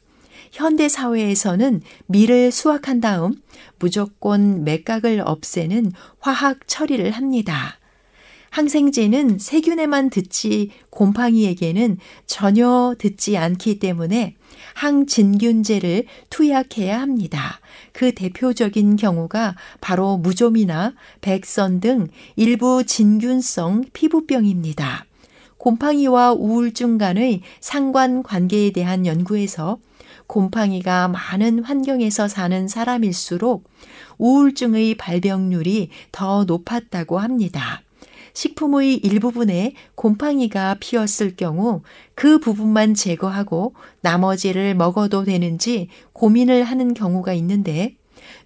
현대 0.51 0.89
사회에서는 0.89 1.81
밀을 2.05 2.51
수확한 2.51 3.01
다음 3.01 3.33
무조건 3.79 4.63
맥각을 4.63 5.23
없애는 5.25 5.91
화학 6.19 6.67
처리를 6.67 7.09
합니다. 7.09 7.80
항생제는 8.51 9.39
세균에만 9.39 10.09
듣지 10.09 10.71
곰팡이에게는 10.89 11.97
전혀 12.25 12.93
듣지 12.99 13.37
않기 13.37 13.79
때문에 13.79 14.35
항진균제를 14.75 16.03
투약해야 16.29 16.99
합니다. 16.99 17.61
그 17.93 18.13
대표적인 18.13 18.97
경우가 18.97 19.55
바로 19.79 20.17
무좀이나 20.17 20.93
백선 21.21 21.79
등 21.79 22.07
일부 22.35 22.83
진균성 22.85 23.85
피부병입니다. 23.93 25.05
곰팡이와 25.57 26.33
우울증 26.33 26.97
간의 26.97 27.41
상관 27.61 28.21
관계에 28.21 28.71
대한 28.71 29.05
연구에서 29.05 29.79
곰팡이가 30.27 31.07
많은 31.07 31.63
환경에서 31.63 32.27
사는 32.27 32.67
사람일수록 32.67 33.63
우울증의 34.17 34.95
발병률이 34.95 35.89
더 36.11 36.43
높았다고 36.43 37.19
합니다. 37.19 37.81
식품의 38.33 38.97
일부분에 38.97 39.73
곰팡이가 39.95 40.77
피었을 40.79 41.35
경우 41.35 41.81
그 42.15 42.39
부분만 42.39 42.93
제거하고 42.93 43.73
나머지를 44.01 44.75
먹어도 44.75 45.23
되는지 45.23 45.89
고민을 46.13 46.63
하는 46.63 46.93
경우가 46.93 47.33
있는데 47.33 47.95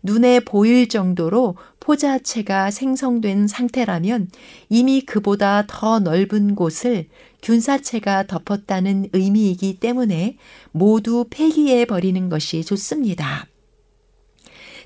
눈에 0.04 0.40
보일 0.40 0.88
정도로 0.88 1.56
포자체가 1.80 2.72
생성된 2.72 3.48
상태라면 3.48 4.30
이미 4.70 5.02
그보다 5.02 5.66
더 5.68 6.00
넓은 6.00 6.56
곳을 6.56 7.08
균사체가 7.42 8.26
덮었다는 8.28 9.10
의미이기 9.14 9.80
때문에 9.80 10.38
모두 10.72 11.26
폐기해 11.30 11.86
버리는 11.86 12.30
것이 12.30 12.64
좋습니다. 12.64 13.48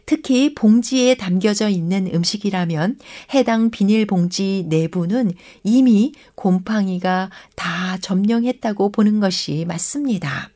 특히 0.10 0.55
봉지에 0.55 1.14
담겨져 1.14 1.70
있는 1.70 2.10
음식이라면 2.12 2.97
해당 3.36 3.70
비닐봉지 3.70 4.66
내부는 4.68 5.34
이미 5.62 6.14
곰팡이가 6.34 7.30
다 7.55 7.97
점령했다고 8.01 8.91
보는 8.91 9.20
것이 9.20 9.66
맞습니다. 9.68 10.49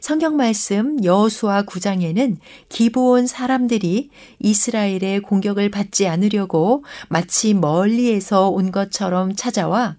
성경 0.00 0.34
말씀 0.34 1.04
여수와 1.04 1.62
9장에는 1.62 2.38
기부온 2.68 3.28
사람들이 3.28 4.10
이스라엘의 4.40 5.20
공격을 5.20 5.70
받지 5.70 6.08
않으려고 6.08 6.84
마치 7.08 7.54
멀리에서 7.54 8.48
온 8.48 8.72
것처럼 8.72 9.36
찾아와 9.36 9.94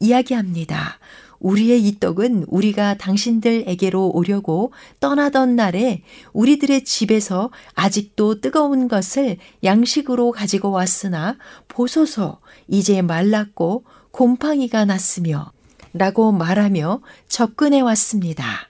이야기합니다. 0.00 0.98
우리의 1.40 1.86
이 1.86 1.98
떡은 1.98 2.46
우리가 2.48 2.94
당신들에게로 2.94 4.10
오려고 4.14 4.72
떠나던 5.00 5.56
날에 5.56 6.02
우리들의 6.32 6.84
집에서 6.84 7.50
아직도 7.74 8.40
뜨거운 8.40 8.88
것을 8.88 9.36
양식으로 9.64 10.32
가지고 10.32 10.70
왔으나 10.70 11.36
보소서 11.68 12.40
이제 12.68 13.02
말랐고 13.02 13.84
곰팡이가 14.10 14.84
났으며 14.84 15.52
라고 15.92 16.32
말하며 16.32 17.00
접근해 17.28 17.80
왔습니다. 17.80 18.68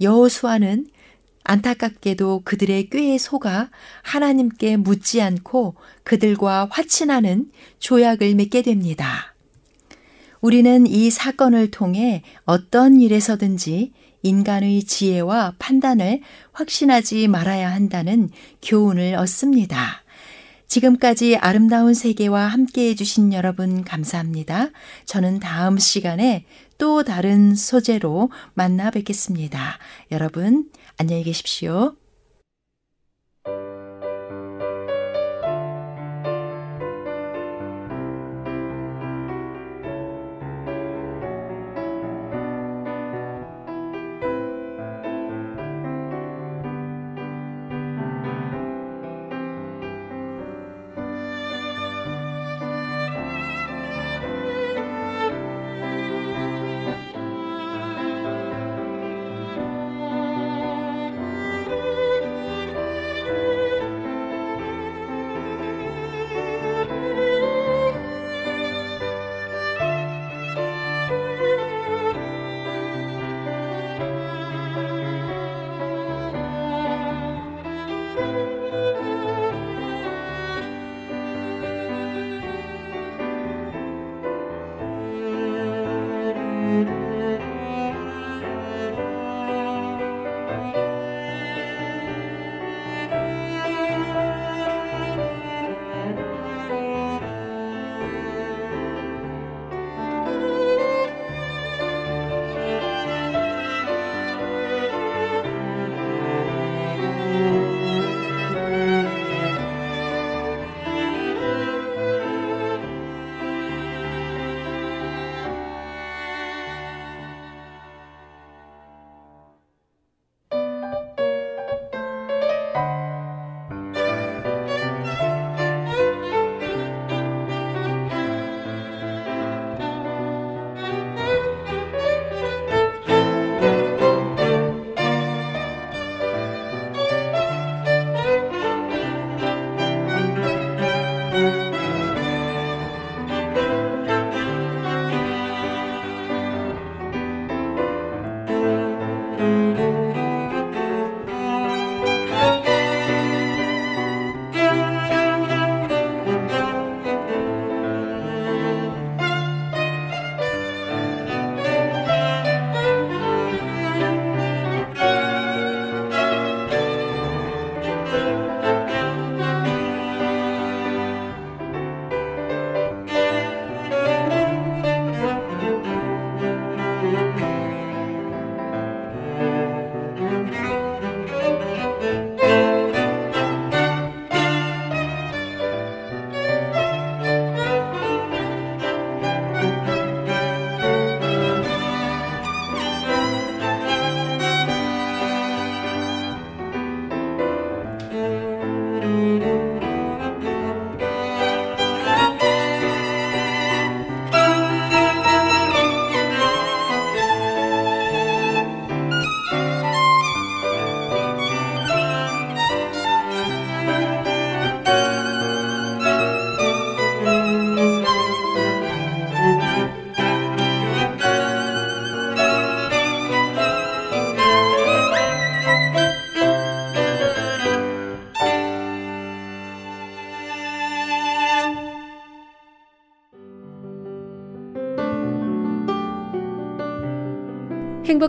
여호수아는 0.00 0.88
안타깝게도 1.44 2.42
그들의 2.44 2.90
꾀에 2.90 3.18
속아 3.18 3.70
하나님께 4.02 4.76
묻지 4.76 5.22
않고 5.22 5.76
그들과 6.02 6.68
화친하는 6.70 7.50
조약을 7.78 8.34
맺게 8.34 8.62
됩니다. 8.62 9.35
우리는 10.46 10.86
이 10.86 11.10
사건을 11.10 11.72
통해 11.72 12.22
어떤 12.44 13.00
일에서든지 13.00 13.90
인간의 14.22 14.84
지혜와 14.84 15.54
판단을 15.58 16.20
확신하지 16.52 17.26
말아야 17.26 17.72
한다는 17.72 18.30
교훈을 18.62 19.16
얻습니다. 19.16 20.04
지금까지 20.68 21.34
아름다운 21.34 21.94
세계와 21.94 22.46
함께 22.46 22.90
해주신 22.90 23.32
여러분 23.32 23.82
감사합니다. 23.82 24.68
저는 25.04 25.40
다음 25.40 25.78
시간에 25.78 26.44
또 26.78 27.02
다른 27.02 27.56
소재로 27.56 28.30
만나 28.54 28.92
뵙겠습니다. 28.92 29.78
여러분, 30.12 30.70
안녕히 30.96 31.24
계십시오. 31.24 31.96